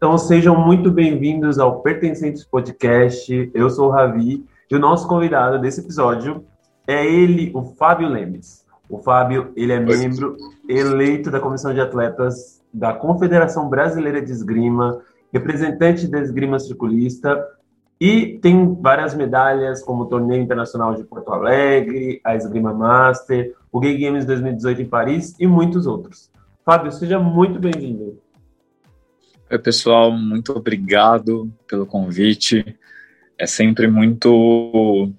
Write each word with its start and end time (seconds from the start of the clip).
Então 0.00 0.16
sejam 0.16 0.58
muito 0.58 0.90
bem-vindos 0.90 1.58
ao 1.58 1.82
Pertencentes 1.82 2.42
Podcast. 2.42 3.50
Eu 3.52 3.68
sou 3.68 3.88
o 3.88 3.90
Ravi 3.90 4.46
e 4.70 4.74
o 4.74 4.78
nosso 4.78 5.06
convidado 5.06 5.60
desse 5.60 5.82
episódio 5.82 6.42
é 6.86 7.04
ele, 7.04 7.52
o 7.54 7.62
Fábio 7.62 8.08
Lemes. 8.08 8.64
O 8.88 8.96
Fábio, 8.96 9.52
ele 9.54 9.74
é 9.74 9.78
membro 9.78 10.38
eleito 10.66 11.30
da 11.30 11.38
Comissão 11.38 11.74
de 11.74 11.82
Atletas 11.82 12.62
da 12.72 12.94
Confederação 12.94 13.68
Brasileira 13.68 14.22
de 14.22 14.32
Esgrima, 14.32 15.02
representante 15.30 16.08
da 16.08 16.18
esgrima 16.18 16.58
circulista 16.58 17.46
e 18.00 18.38
tem 18.38 18.74
várias 18.80 19.14
medalhas, 19.14 19.82
como 19.82 20.04
o 20.04 20.06
Torneio 20.06 20.42
Internacional 20.42 20.94
de 20.94 21.04
Porto 21.04 21.30
Alegre, 21.30 22.22
a 22.24 22.34
Esgrima 22.34 22.72
Master, 22.72 23.54
o 23.70 23.78
Gay 23.78 23.98
Games 23.98 24.24
2018 24.24 24.80
em 24.80 24.88
Paris 24.88 25.36
e 25.38 25.46
muitos 25.46 25.86
outros. 25.86 26.30
Fábio, 26.64 26.90
seja 26.90 27.18
muito 27.18 27.60
bem-vindo. 27.60 28.18
Pessoal, 29.58 30.12
muito 30.12 30.52
obrigado 30.52 31.52
pelo 31.66 31.84
convite. 31.84 32.76
É 33.36 33.46
sempre 33.46 33.88
muito 33.88 35.12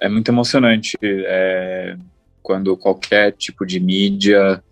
é 0.00 0.08
muito 0.08 0.28
emocionante 0.28 0.96
é, 1.02 1.96
quando 2.42 2.76
qualquer 2.76 3.32
tipo 3.32 3.64
de 3.64 3.80
mídia 3.80 4.62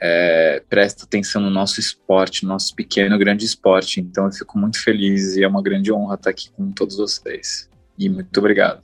é, 0.00 0.62
presta 0.68 1.04
atenção 1.04 1.42
no 1.42 1.50
nosso 1.50 1.80
esporte, 1.80 2.44
no 2.44 2.50
nosso 2.50 2.74
pequeno, 2.74 3.18
grande 3.18 3.44
esporte. 3.44 4.00
Então 4.00 4.26
eu 4.26 4.32
fico 4.32 4.58
muito 4.58 4.82
feliz 4.82 5.36
e 5.36 5.42
é 5.42 5.48
uma 5.48 5.62
grande 5.62 5.92
honra 5.92 6.14
estar 6.14 6.30
aqui 6.30 6.50
com 6.52 6.70
todos 6.70 6.96
vocês. 6.96 7.68
E 7.98 8.08
muito 8.08 8.36
obrigado. 8.38 8.82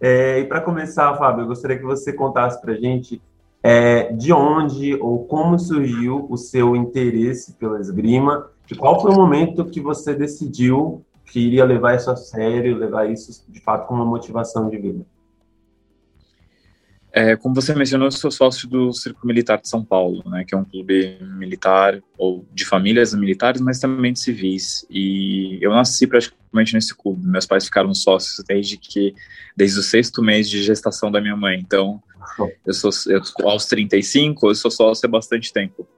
É, 0.00 0.38
e 0.38 0.44
para 0.44 0.60
começar, 0.60 1.14
Fábio, 1.16 1.42
eu 1.42 1.46
gostaria 1.46 1.76
que 1.76 1.84
você 1.84 2.12
contasse 2.12 2.60
para 2.60 2.72
a 2.72 2.76
gente 2.76 3.20
é, 3.62 4.12
de 4.12 4.32
onde 4.32 4.94
ou 4.94 5.24
como 5.24 5.58
surgiu 5.58 6.26
o 6.30 6.36
seu 6.36 6.74
interesse 6.74 7.54
pela 7.54 7.80
esgrima 7.80 8.50
e 8.70 8.74
qual 8.74 9.00
foi 9.00 9.10
o 9.10 9.16
momento 9.16 9.64
que 9.64 9.80
você 9.80 10.14
decidiu 10.14 11.04
que 11.26 11.38
iria 11.38 11.64
levar 11.64 11.94
isso 11.94 12.10
a 12.10 12.16
sério, 12.16 12.76
levar 12.76 13.10
isso 13.10 13.44
de 13.48 13.60
fato 13.60 13.86
como 13.86 14.02
uma 14.02 14.10
motivação 14.10 14.68
de 14.68 14.76
vida. 14.78 15.06
É, 17.12 17.34
como 17.34 17.54
você 17.54 17.74
mencionou, 17.74 18.06
eu 18.06 18.12
sou 18.12 18.30
sócio 18.30 18.68
do 18.68 18.92
Círculo 18.92 19.26
Militar 19.26 19.60
de 19.60 19.68
São 19.68 19.84
Paulo, 19.84 20.22
né, 20.30 20.44
que 20.46 20.54
é 20.54 20.58
um 20.58 20.64
clube 20.64 21.18
militar 21.20 22.00
ou 22.16 22.46
de 22.52 22.64
famílias 22.64 23.12
militares, 23.12 23.60
mas 23.60 23.80
também 23.80 24.12
de 24.12 24.20
civis. 24.20 24.86
E 24.88 25.58
eu 25.60 25.72
nasci 25.72 26.06
praticamente 26.06 26.74
nesse 26.74 26.94
clube. 26.94 27.26
Meus 27.26 27.46
pais 27.46 27.64
ficaram 27.64 27.92
sócios 27.94 28.44
desde 28.46 28.76
que 28.76 29.12
desde 29.56 29.80
o 29.80 29.82
sexto 29.82 30.22
mês 30.22 30.48
de 30.48 30.62
gestação 30.62 31.10
da 31.10 31.20
minha 31.20 31.36
mãe. 31.36 31.58
Então, 31.58 32.00
eu 32.64 32.72
sou 32.72 32.90
eu, 33.08 33.20
aos 33.48 33.66
35, 33.66 34.48
eu 34.48 34.54
sou 34.54 34.70
sócio 34.70 35.06
há 35.06 35.10
bastante 35.10 35.52
tempo. 35.52 35.88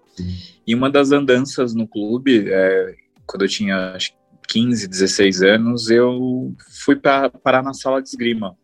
E 0.66 0.74
uma 0.74 0.90
das 0.90 1.12
andanças 1.12 1.74
no 1.74 1.86
clube, 1.86 2.46
é, 2.48 2.94
quando 3.26 3.42
eu 3.42 3.48
tinha 3.48 3.92
acho, 3.94 4.12
15, 4.48 4.86
16 4.86 5.42
anos, 5.42 5.90
eu 5.90 6.54
fui 6.84 6.96
para 6.96 7.30
parar 7.30 7.62
na 7.62 7.72
sala 7.72 8.02
de 8.02 8.08
esgrima 8.08 8.56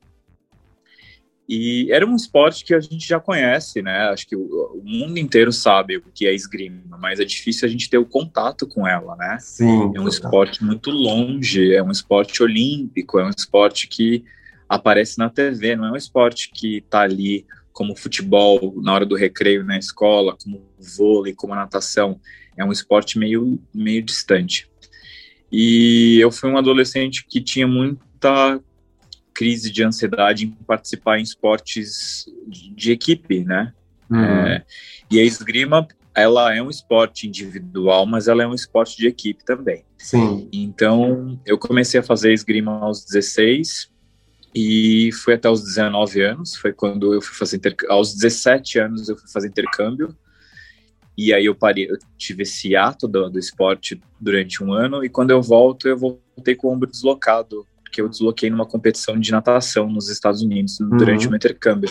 e 1.48 1.90
era 1.90 2.06
um 2.06 2.14
esporte 2.14 2.62
que 2.62 2.74
a 2.74 2.80
gente 2.80 3.08
já 3.08 3.18
conhece, 3.18 3.80
né? 3.80 4.10
Acho 4.10 4.28
que 4.28 4.36
o, 4.36 4.42
o, 4.74 4.82
mundo 4.84 5.18
inteiro 5.18 5.50
sabe 5.50 5.96
o 5.96 6.02
que 6.12 6.26
é 6.26 6.34
esgrima, 6.34 6.98
mas 7.00 7.20
é 7.20 7.24
difícil 7.24 7.66
a 7.66 7.70
gente 7.70 7.88
ter 7.88 7.96
o 7.96 8.04
contato 8.04 8.66
com 8.66 8.86
ela, 8.86 9.16
né? 9.16 9.38
Sim. 9.40 9.90
É 9.94 10.00
um 10.00 10.06
esporte 10.06 10.62
muito 10.62 10.90
longe, 10.90 11.74
é 11.74 11.82
um 11.82 11.90
esporte 11.90 12.42
olímpico, 12.42 13.18
é 13.18 13.24
um 13.24 13.30
esporte 13.30 13.88
que 13.88 14.22
aparece 14.68 15.18
na 15.18 15.30
TV, 15.30 15.74
não 15.74 15.86
é 15.86 15.92
um 15.92 15.96
esporte 15.96 16.50
que 16.52 16.82
tá 16.82 17.00
ali 17.00 17.46
como 17.72 17.96
futebol 17.96 18.74
na 18.82 18.92
hora 18.92 19.06
do 19.06 19.14
recreio 19.14 19.64
na 19.64 19.78
escola, 19.78 20.36
como 20.44 20.68
vôlei, 20.78 21.32
como 21.32 21.54
natação. 21.54 22.20
É 22.58 22.64
um 22.64 22.72
esporte 22.72 23.18
meio, 23.18 23.58
meio 23.72 24.02
distante. 24.02 24.68
E 25.50 26.18
eu 26.20 26.30
fui 26.30 26.50
um 26.50 26.58
adolescente 26.58 27.24
que 27.26 27.40
tinha 27.40 27.66
muita 27.66 28.60
crise 29.38 29.70
de 29.70 29.84
ansiedade 29.84 30.46
em 30.46 30.50
participar 30.50 31.20
em 31.20 31.22
esportes 31.22 32.24
de, 32.48 32.74
de 32.74 32.90
equipe, 32.90 33.44
né? 33.44 33.72
Uhum. 34.10 34.18
É, 34.20 34.64
e 35.08 35.20
a 35.20 35.22
esgrima, 35.22 35.86
ela 36.12 36.52
é 36.52 36.60
um 36.60 36.68
esporte 36.68 37.28
individual, 37.28 38.04
mas 38.04 38.26
ela 38.26 38.42
é 38.42 38.46
um 38.48 38.54
esporte 38.54 38.96
de 38.96 39.06
equipe 39.06 39.44
também. 39.44 39.84
Sim. 39.96 40.48
Então, 40.52 41.38
eu 41.46 41.56
comecei 41.56 42.00
a 42.00 42.02
fazer 42.02 42.32
esgrima 42.32 42.80
aos 42.80 43.04
16 43.04 43.88
e 44.52 45.10
fui 45.22 45.34
até 45.34 45.48
os 45.48 45.62
19 45.62 46.20
anos, 46.20 46.56
foi 46.56 46.72
quando 46.72 47.14
eu 47.14 47.22
fui 47.22 47.36
fazer 47.36 47.58
intercâmbio, 47.58 47.94
aos 47.94 48.14
17 48.14 48.80
anos 48.80 49.08
eu 49.08 49.16
fui 49.16 49.30
fazer 49.30 49.46
intercâmbio, 49.46 50.16
e 51.16 51.32
aí 51.32 51.44
eu 51.44 51.54
parei, 51.54 51.88
eu 51.88 51.96
tive 52.16 52.42
esse 52.42 52.74
ato 52.74 53.06
do, 53.06 53.30
do 53.30 53.38
esporte 53.38 54.00
durante 54.20 54.64
um 54.64 54.72
ano, 54.72 55.04
e 55.04 55.08
quando 55.08 55.30
eu 55.30 55.40
volto, 55.40 55.86
eu 55.86 55.96
voltei 55.96 56.56
com 56.56 56.66
o 56.66 56.72
ombro 56.72 56.90
deslocado 56.90 57.64
porque 57.88 58.00
eu 58.00 58.08
desloquei 58.08 58.50
numa 58.50 58.66
competição 58.66 59.18
de 59.18 59.32
natação 59.32 59.88
nos 59.90 60.08
Estados 60.08 60.42
Unidos 60.42 60.78
uhum. 60.78 60.96
durante 60.96 61.26
o 61.26 61.30
meu 61.30 61.36
intercâmbio. 61.36 61.90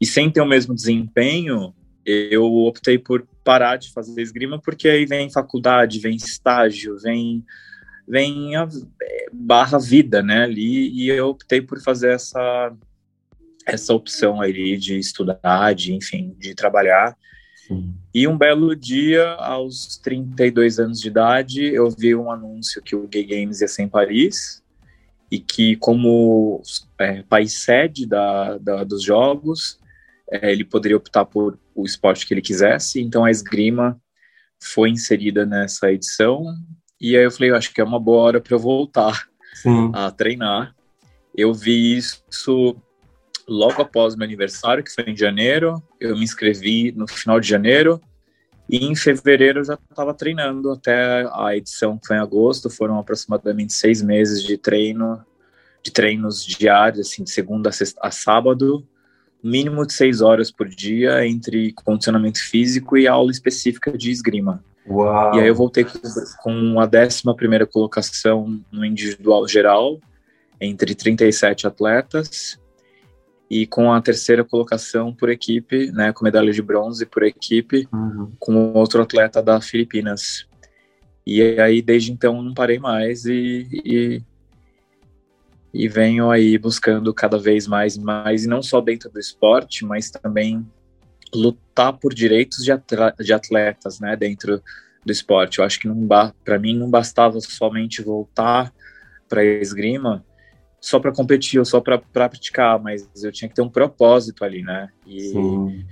E 0.00 0.06
sem 0.06 0.30
ter 0.30 0.40
o 0.40 0.46
mesmo 0.46 0.74
desempenho, 0.74 1.74
eu 2.06 2.44
optei 2.44 2.98
por 2.98 3.26
parar 3.44 3.76
de 3.76 3.92
fazer 3.92 4.22
esgrima, 4.22 4.60
porque 4.60 4.88
aí 4.88 5.04
vem 5.04 5.30
faculdade, 5.30 5.98
vem 5.98 6.16
estágio, 6.16 6.98
vem 6.98 7.44
vem 8.10 8.56
a 8.56 8.66
barra 9.30 9.78
vida, 9.78 10.22
né, 10.22 10.44
ali, 10.44 10.88
e 10.88 11.10
eu 11.10 11.28
optei 11.28 11.60
por 11.60 11.78
fazer 11.82 12.12
essa 12.12 12.72
essa 13.66 13.92
opção 13.92 14.40
aí 14.40 14.78
de 14.78 14.98
estudar, 14.98 15.74
de, 15.74 15.92
enfim, 15.92 16.34
de 16.38 16.54
trabalhar. 16.54 17.14
Sim. 17.66 17.94
E 18.14 18.26
um 18.26 18.38
belo 18.38 18.74
dia, 18.74 19.32
aos 19.34 19.98
32 19.98 20.78
anos 20.78 20.98
de 20.98 21.08
idade, 21.08 21.62
eu 21.66 21.90
vi 21.90 22.14
um 22.14 22.30
anúncio 22.30 22.80
que 22.80 22.96
o 22.96 23.06
Gay 23.06 23.24
Games 23.24 23.60
ia 23.60 23.68
ser 23.68 23.82
em 23.82 23.88
Paris, 23.88 24.62
e 25.30 25.38
que, 25.38 25.76
como 25.76 26.62
é, 26.98 27.22
país 27.22 27.62
sede 27.62 28.06
da, 28.06 28.58
da, 28.58 28.84
dos 28.84 29.02
jogos, 29.02 29.78
é, 30.30 30.50
ele 30.50 30.64
poderia 30.64 30.96
optar 30.96 31.24
por 31.24 31.58
o 31.74 31.84
esporte 31.84 32.26
que 32.26 32.34
ele 32.34 32.42
quisesse. 32.42 33.00
Então, 33.00 33.24
a 33.24 33.30
esgrima 33.30 34.00
foi 34.60 34.90
inserida 34.90 35.46
nessa 35.46 35.92
edição. 35.92 36.44
E 37.00 37.16
aí 37.16 37.24
eu 37.24 37.30
falei, 37.30 37.50
eu 37.50 37.56
acho 37.56 37.72
que 37.72 37.80
é 37.80 37.84
uma 37.84 38.00
boa 38.00 38.22
hora 38.22 38.40
para 38.40 38.54
eu 38.54 38.58
voltar 38.58 39.28
Sim. 39.54 39.90
a 39.94 40.10
treinar. 40.10 40.74
Eu 41.36 41.54
vi 41.54 41.96
isso 41.96 42.76
logo 43.46 43.80
após 43.80 44.16
meu 44.16 44.24
aniversário, 44.24 44.82
que 44.82 44.92
foi 44.92 45.04
em 45.04 45.16
janeiro. 45.16 45.82
Eu 46.00 46.16
me 46.16 46.24
inscrevi 46.24 46.92
no 46.92 47.06
final 47.06 47.38
de 47.38 47.48
janeiro. 47.48 48.00
E 48.68 48.84
em 48.84 48.94
fevereiro 48.94 49.60
eu 49.60 49.64
já 49.64 49.78
estava 49.90 50.12
treinando 50.12 50.70
até 50.70 51.26
a 51.32 51.56
edição 51.56 51.96
que 51.96 52.06
foi 52.06 52.16
em 52.16 52.20
agosto. 52.20 52.68
Foram 52.68 52.98
aproximadamente 52.98 53.72
seis 53.72 54.02
meses 54.02 54.42
de 54.42 54.58
treino, 54.58 55.24
de 55.82 55.90
treinos 55.90 56.44
diários, 56.44 57.08
assim, 57.08 57.24
de 57.24 57.30
segunda 57.30 57.70
a, 57.70 57.72
sexta, 57.72 57.98
a 58.02 58.10
sábado, 58.10 58.86
mínimo 59.42 59.86
de 59.86 59.92
seis 59.94 60.20
horas 60.20 60.50
por 60.50 60.68
dia 60.68 61.26
entre 61.26 61.72
condicionamento 61.72 62.40
físico 62.42 62.98
e 62.98 63.08
aula 63.08 63.30
específica 63.30 63.96
de 63.96 64.10
esgrima. 64.10 64.62
Uau. 64.86 65.34
E 65.34 65.40
aí 65.40 65.48
eu 65.48 65.54
voltei 65.54 65.84
com, 65.84 65.98
com 66.42 66.80
a 66.80 66.86
décima 66.86 67.34
primeira 67.34 67.66
colocação 67.66 68.60
no 68.70 68.84
individual 68.84 69.46
geral, 69.48 69.98
entre 70.60 70.94
37 70.94 71.66
atletas, 71.66 72.58
e 73.50 73.66
com 73.66 73.92
a 73.92 74.00
terceira 74.00 74.44
colocação 74.44 75.14
por 75.14 75.30
equipe, 75.30 75.90
né, 75.92 76.12
com 76.12 76.24
medalha 76.24 76.52
de 76.52 76.60
bronze 76.60 77.06
por 77.06 77.22
equipe, 77.22 77.88
uhum. 77.92 78.32
com 78.38 78.72
outro 78.74 79.02
atleta 79.02 79.42
da 79.42 79.60
Filipinas. 79.60 80.46
E 81.26 81.42
aí, 81.60 81.80
desde 81.80 82.12
então, 82.12 82.42
não 82.42 82.52
parei 82.52 82.78
mais 82.78 83.24
e, 83.24 83.66
e, 83.72 84.22
e 85.72 85.88
venho 85.88 86.30
aí 86.30 86.58
buscando 86.58 87.12
cada 87.14 87.38
vez 87.38 87.66
mais 87.66 87.96
e 87.96 88.00
mais, 88.00 88.44
e 88.44 88.48
não 88.48 88.62
só 88.62 88.80
dentro 88.80 89.10
do 89.10 89.18
esporte, 89.18 89.84
mas 89.84 90.10
também 90.10 90.66
lutar 91.34 91.92
por 91.94 92.12
direitos 92.12 92.64
de, 92.64 92.72
de 93.20 93.32
atletas, 93.32 93.98
né, 94.00 94.14
dentro 94.16 94.62
do 95.04 95.12
esporte. 95.12 95.58
Eu 95.58 95.64
acho 95.64 95.80
que 95.80 95.88
para 96.44 96.58
mim 96.58 96.76
não 96.76 96.90
bastava 96.90 97.40
somente 97.40 98.02
voltar 98.02 98.72
para 99.28 99.40
a 99.40 99.44
esgrima, 99.44 100.24
só 100.80 101.00
para 101.00 101.12
competir 101.12 101.58
ou 101.58 101.64
só 101.64 101.80
para 101.80 101.98
praticar, 101.98 102.78
mas 102.78 103.08
eu 103.22 103.32
tinha 103.32 103.48
que 103.48 103.54
ter 103.54 103.62
um 103.62 103.68
propósito 103.68 104.44
ali, 104.44 104.62
né? 104.62 104.88
E, 105.06 105.20
Sim. 105.20 105.86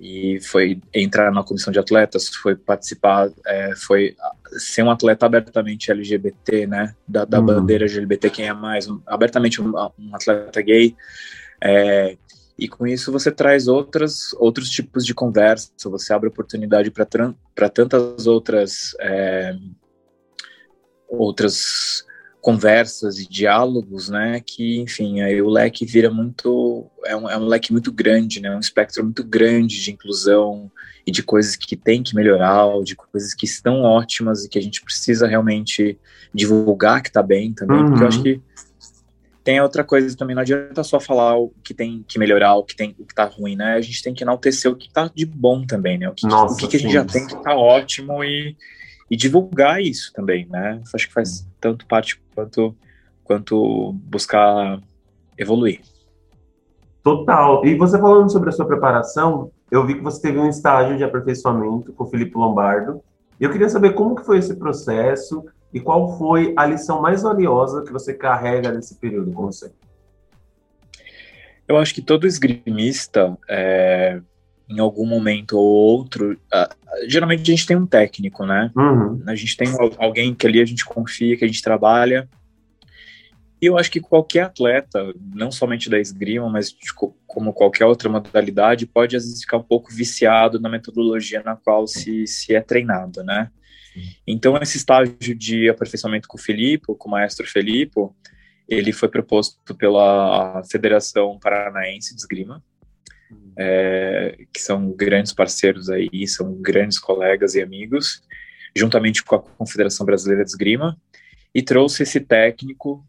e 0.00 0.40
foi 0.40 0.80
entrar 0.94 1.30
na 1.30 1.42
comissão 1.42 1.72
de 1.72 1.78
atletas, 1.78 2.28
foi 2.28 2.56
participar, 2.56 3.30
é, 3.46 3.74
foi 3.76 4.16
ser 4.58 4.82
um 4.82 4.90
atleta 4.90 5.26
abertamente 5.26 5.90
LGBT, 5.90 6.66
né? 6.66 6.94
Da, 7.06 7.24
da 7.24 7.38
uhum. 7.38 7.46
bandeira 7.46 7.84
LGBT, 7.84 8.30
quem 8.30 8.48
é 8.48 8.52
mais, 8.52 8.88
um, 8.88 9.00
abertamente 9.06 9.60
um, 9.60 9.72
um, 9.76 10.14
atleta 10.14 10.62
gay. 10.62 10.96
É, 11.62 12.16
e 12.58 12.66
com 12.66 12.86
isso 12.86 13.12
você 13.12 13.30
traz 13.30 13.68
outras, 13.68 14.32
outros 14.38 14.70
tipos 14.70 15.04
de 15.04 15.14
conversa, 15.14 15.70
você 15.84 16.12
abre 16.12 16.28
oportunidade 16.28 16.90
para 16.90 17.68
tantas 17.68 18.26
outras. 18.26 18.96
É, 19.00 19.54
outras 21.08 22.06
conversas 22.40 23.18
e 23.18 23.28
diálogos, 23.28 24.08
né, 24.08 24.40
que, 24.44 24.78
enfim, 24.80 25.20
aí 25.20 25.42
o 25.42 25.48
leque 25.48 25.84
vira 25.84 26.10
muito, 26.10 26.86
é 27.04 27.16
um, 27.16 27.28
é 27.28 27.36
um 27.36 27.46
leque 27.46 27.72
muito 27.72 27.92
grande, 27.92 28.40
né, 28.40 28.54
um 28.54 28.60
espectro 28.60 29.02
muito 29.02 29.24
grande 29.24 29.82
de 29.82 29.90
inclusão 29.90 30.70
e 31.06 31.10
de 31.10 31.22
coisas 31.22 31.56
que 31.56 31.76
tem 31.76 32.02
que 32.02 32.14
melhorar, 32.14 32.66
de 32.84 32.94
coisas 32.94 33.34
que 33.34 33.44
estão 33.44 33.82
ótimas 33.82 34.44
e 34.44 34.48
que 34.48 34.58
a 34.58 34.62
gente 34.62 34.82
precisa 34.82 35.26
realmente 35.26 35.98
divulgar 36.32 37.02
que 37.02 37.08
está 37.08 37.22
bem 37.22 37.52
também, 37.52 37.78
uhum. 37.78 37.86
porque 37.88 38.02
eu 38.02 38.08
acho 38.08 38.18
uhum. 38.18 38.24
que 38.24 38.42
tem 39.48 39.62
outra 39.62 39.82
coisa 39.82 40.14
também, 40.14 40.34
não 40.36 40.42
adianta 40.42 40.84
só 40.84 41.00
falar 41.00 41.38
o 41.38 41.50
que 41.64 41.72
tem 41.72 42.04
que 42.06 42.18
melhorar, 42.18 42.54
o 42.56 42.64
que 42.64 42.76
tem 42.76 42.94
o 42.98 43.06
que 43.06 43.14
tá 43.14 43.24
ruim, 43.24 43.56
né? 43.56 43.76
A 43.76 43.80
gente 43.80 44.02
tem 44.02 44.12
que 44.12 44.22
enaltecer 44.22 44.70
o 44.70 44.76
que 44.76 44.92
tá 44.92 45.10
de 45.14 45.24
bom 45.24 45.64
também, 45.64 45.96
né? 45.96 46.06
O 46.06 46.12
que, 46.12 46.26
Nossa, 46.26 46.52
o 46.52 46.56
que, 46.58 46.68
que 46.68 46.76
a 46.76 46.80
gente 46.80 46.92
já 46.92 47.02
tem 47.02 47.26
que 47.26 47.34
tá 47.42 47.56
ótimo 47.56 48.22
e, 48.22 48.54
e 49.10 49.16
divulgar 49.16 49.80
isso 49.80 50.12
também, 50.12 50.46
né? 50.50 50.82
Acho 50.94 51.08
que 51.08 51.14
faz 51.14 51.48
tanto 51.58 51.86
parte 51.86 52.20
quanto, 52.38 52.76
quanto 53.24 53.92
buscar 54.04 54.80
evoluir. 55.36 55.80
Total. 57.02 57.66
E 57.66 57.74
você 57.74 57.98
falando 57.98 58.30
sobre 58.30 58.50
a 58.50 58.52
sua 58.52 58.66
preparação, 58.66 59.50
eu 59.70 59.84
vi 59.84 59.94
que 59.94 60.02
você 60.02 60.22
teve 60.22 60.38
um 60.38 60.48
estágio 60.48 60.96
de 60.96 61.02
aperfeiçoamento 61.02 61.92
com 61.92 62.04
o 62.04 62.06
Felipe 62.06 62.36
Lombardo. 62.36 63.02
Eu 63.40 63.50
queria 63.50 63.68
saber 63.68 63.94
como 63.94 64.14
que 64.14 64.24
foi 64.24 64.38
esse 64.38 64.54
processo 64.54 65.44
e 65.74 65.80
qual 65.80 66.16
foi 66.16 66.54
a 66.56 66.64
lição 66.64 67.02
mais 67.02 67.22
valiosa 67.22 67.82
que 67.82 67.92
você 67.92 68.14
carrega 68.14 68.70
nesse 68.70 68.94
período 68.94 69.32
com 69.32 69.46
você? 69.46 69.72
Eu 71.66 71.76
acho 71.76 71.92
que 71.92 72.00
todo 72.00 72.26
esgrimista, 72.26 73.36
é, 73.48 74.20
em 74.68 74.78
algum 74.78 75.06
momento 75.06 75.56
ou 75.56 75.64
outro, 75.64 76.32
uh, 76.32 77.08
geralmente 77.08 77.42
a 77.42 77.44
gente 77.44 77.66
tem 77.66 77.76
um 77.76 77.86
técnico, 77.86 78.44
né? 78.44 78.70
Uhum. 78.76 79.22
A 79.26 79.34
gente 79.34 79.56
tem 79.56 79.68
alguém 79.96 80.34
que 80.34 80.46
ali 80.46 80.60
a 80.60 80.64
gente 80.64 80.84
confia, 80.84 81.36
que 81.36 81.44
a 81.44 81.48
gente 81.48 81.62
trabalha. 81.62 82.28
E 83.60 83.66
eu 83.66 83.76
acho 83.76 83.90
que 83.90 84.00
qualquer 84.00 84.42
atleta, 84.42 85.12
não 85.34 85.50
somente 85.50 85.90
da 85.90 85.98
esgrima, 85.98 86.48
mas 86.48 86.76
como 87.26 87.52
qualquer 87.52 87.86
outra 87.86 88.08
modalidade, 88.08 88.86
pode 88.86 89.16
às 89.16 89.24
vezes 89.24 89.40
ficar 89.40 89.56
um 89.56 89.62
pouco 89.62 89.92
viciado 89.92 90.60
na 90.60 90.68
metodologia 90.68 91.42
na 91.42 91.56
qual 91.56 91.86
se, 91.86 92.26
se 92.26 92.54
é 92.54 92.60
treinado, 92.60 93.24
né? 93.24 93.50
Então, 94.26 94.56
esse 94.58 94.76
estágio 94.76 95.34
de 95.34 95.68
aperfeiçoamento 95.68 96.28
com 96.28 96.38
o 96.38 96.40
Felipe, 96.40 96.86
com 96.86 97.08
o 97.08 97.10
maestro 97.10 97.46
Felipe, 97.46 98.00
ele 98.68 98.92
foi 98.92 99.08
proposto 99.08 99.74
pela 99.74 100.62
Federação 100.70 101.38
Paranaense 101.40 102.14
de 102.14 102.20
Esgrima, 102.20 102.62
é, 103.58 104.38
que 104.52 104.60
são 104.60 104.92
grandes 104.92 105.32
parceiros 105.32 105.90
aí, 105.90 106.26
são 106.28 106.54
grandes 106.54 106.98
colegas 106.98 107.56
e 107.56 107.60
amigos, 107.60 108.22
juntamente 108.74 109.24
com 109.24 109.34
a 109.34 109.42
Confederação 109.42 110.06
Brasileira 110.06 110.44
de 110.44 110.50
Esgrima, 110.50 110.96
e 111.52 111.60
trouxe 111.60 112.04
esse 112.04 112.20
técnico 112.20 113.04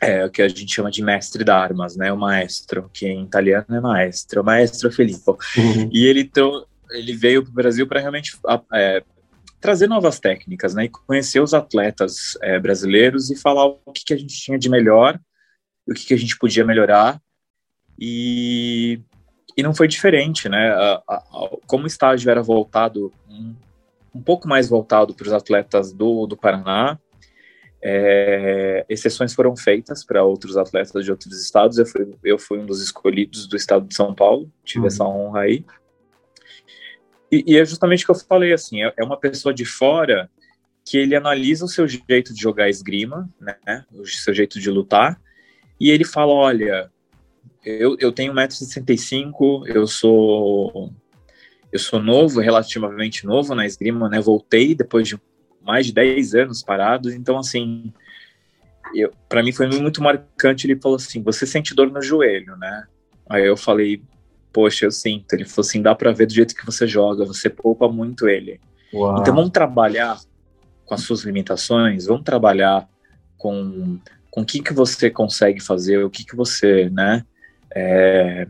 é, 0.00 0.26
que 0.30 0.40
a 0.40 0.48
gente 0.48 0.74
chama 0.74 0.90
de 0.90 1.02
mestre 1.02 1.44
de 1.44 1.50
armas, 1.50 1.94
né, 1.94 2.10
o 2.10 2.16
maestro, 2.16 2.90
que 2.92 3.06
em 3.06 3.24
italiano 3.24 3.66
é 3.68 3.80
maestro, 3.80 4.42
maestro 4.42 4.90
Filippo. 4.90 5.38
Uhum. 5.54 5.90
E 5.92 6.06
ele, 6.06 6.30
ele 6.92 7.12
veio 7.12 7.42
para 7.42 7.50
o 7.50 7.54
Brasil 7.54 7.86
para 7.86 8.00
realmente 8.00 8.38
é, 8.72 9.04
trazer 9.60 9.88
novas 9.88 10.18
técnicas, 10.18 10.74
né, 10.74 10.86
e 10.86 10.88
conhecer 10.88 11.40
os 11.40 11.52
atletas 11.52 12.38
é, 12.40 12.58
brasileiros 12.58 13.30
e 13.30 13.36
falar 13.36 13.66
o 13.66 13.92
que, 13.92 14.06
que 14.06 14.14
a 14.14 14.16
gente 14.16 14.34
tinha 14.34 14.58
de 14.58 14.70
melhor, 14.70 15.20
o 15.86 15.92
que, 15.92 16.06
que 16.06 16.14
a 16.14 16.18
gente 16.18 16.38
podia 16.38 16.64
melhorar, 16.64 17.20
e, 17.98 19.02
e 19.60 19.62
não 19.62 19.74
foi 19.74 19.86
diferente, 19.86 20.48
né, 20.48 20.70
a, 20.70 21.02
a, 21.06 21.14
a, 21.16 21.50
como 21.66 21.84
o 21.84 21.86
estágio 21.86 22.30
era 22.30 22.42
voltado, 22.42 23.12
um, 23.28 23.54
um 24.14 24.22
pouco 24.22 24.48
mais 24.48 24.68
voltado 24.70 25.14
para 25.14 25.26
os 25.26 25.32
atletas 25.34 25.92
do, 25.92 26.26
do 26.26 26.34
Paraná, 26.34 26.98
é, 27.82 28.84
exceções 28.88 29.34
foram 29.34 29.54
feitas 29.54 30.02
para 30.02 30.24
outros 30.24 30.56
atletas 30.56 31.04
de 31.04 31.10
outros 31.10 31.42
estados, 31.42 31.76
eu 31.76 31.84
fui, 31.84 32.08
eu 32.24 32.38
fui 32.38 32.58
um 32.58 32.64
dos 32.64 32.82
escolhidos 32.82 33.46
do 33.46 33.54
estado 33.54 33.86
de 33.86 33.94
São 33.94 34.14
Paulo, 34.14 34.50
tive 34.64 34.80
uhum. 34.80 34.86
essa 34.86 35.04
honra 35.04 35.40
aí, 35.42 35.62
e, 37.30 37.44
e, 37.46 37.58
é 37.58 37.64
justamente 37.64 38.02
o 38.02 38.06
que 38.06 38.12
eu 38.12 38.26
falei, 38.26 38.54
assim, 38.54 38.82
é, 38.82 38.94
é, 38.96 39.04
uma 39.04 39.18
pessoa 39.18 39.52
de 39.52 39.66
fora 39.66 40.28
que 40.84 40.96
ele 40.96 41.14
analisa 41.14 41.66
o 41.66 41.68
seu 41.68 41.86
jeito 41.86 42.32
de 42.34 42.40
jogar 42.40 42.70
esgrima, 42.70 43.28
né, 43.38 43.84
o 43.92 44.06
seu 44.06 44.32
jeito 44.32 44.58
de 44.58 44.70
lutar, 44.70 45.20
e 45.78 45.90
ele 45.90 46.04
fala, 46.04 46.32
olha, 46.32 46.90
eu, 47.64 47.96
eu 47.98 48.12
tenho 48.12 48.32
1,65m, 48.32 49.66
eu 49.66 49.86
sou 49.86 50.92
eu 51.72 51.78
sou 51.78 52.02
novo, 52.02 52.40
relativamente 52.40 53.24
novo 53.24 53.54
na 53.54 53.64
esgrima, 53.64 54.08
né, 54.08 54.20
voltei 54.20 54.74
depois 54.74 55.06
de 55.06 55.16
mais 55.62 55.86
de 55.86 55.92
10 55.92 56.34
anos 56.34 56.62
parados, 56.64 57.14
então, 57.14 57.38
assim, 57.38 57.92
para 59.28 59.42
mim 59.42 59.52
foi 59.52 59.68
muito 59.68 60.02
marcante, 60.02 60.66
ele 60.66 60.80
falou 60.80 60.96
assim, 60.96 61.22
você 61.22 61.46
sente 61.46 61.74
dor 61.74 61.88
no 61.92 62.02
joelho, 62.02 62.56
né, 62.56 62.86
aí 63.28 63.46
eu 63.46 63.56
falei, 63.56 64.02
poxa, 64.52 64.86
eu 64.86 64.90
sinto. 64.90 65.32
Ele 65.32 65.44
falou 65.44 65.66
assim, 65.66 65.82
dá 65.82 65.94
para 65.94 66.12
ver 66.12 66.26
do 66.26 66.32
jeito 66.32 66.54
que 66.54 66.66
você 66.66 66.86
joga, 66.86 67.24
você 67.24 67.48
poupa 67.48 67.88
muito 67.88 68.28
ele. 68.28 68.60
Uau. 68.92 69.20
Então 69.20 69.34
vamos 69.34 69.50
trabalhar 69.50 70.18
com 70.84 70.94
as 70.94 71.02
suas 71.02 71.22
limitações, 71.22 72.06
vamos 72.06 72.24
trabalhar 72.24 72.88
com, 73.38 73.98
com 74.30 74.40
o 74.42 74.44
que, 74.44 74.60
que 74.60 74.72
você 74.72 75.08
consegue 75.08 75.60
fazer, 75.60 76.04
o 76.04 76.10
que, 76.10 76.24
que 76.24 76.34
você, 76.34 76.90
né, 76.90 77.24
é, 77.74 78.46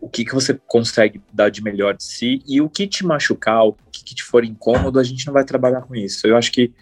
o 0.00 0.08
que, 0.08 0.24
que 0.24 0.34
você 0.34 0.54
consegue 0.54 1.20
dar 1.32 1.50
de 1.50 1.62
melhor 1.62 1.96
de 1.96 2.04
si 2.04 2.42
e 2.46 2.60
o 2.60 2.68
que 2.68 2.86
te 2.86 3.04
machucar, 3.04 3.64
o 3.64 3.72
que, 3.90 4.04
que 4.04 4.14
te 4.14 4.22
for 4.22 4.44
incômodo, 4.44 4.98
a 4.98 5.04
gente 5.04 5.26
não 5.26 5.34
vai 5.34 5.44
trabalhar 5.44 5.82
com 5.82 5.94
isso. 5.94 6.26
Eu 6.26 6.36
acho 6.36 6.52
que 6.52 6.72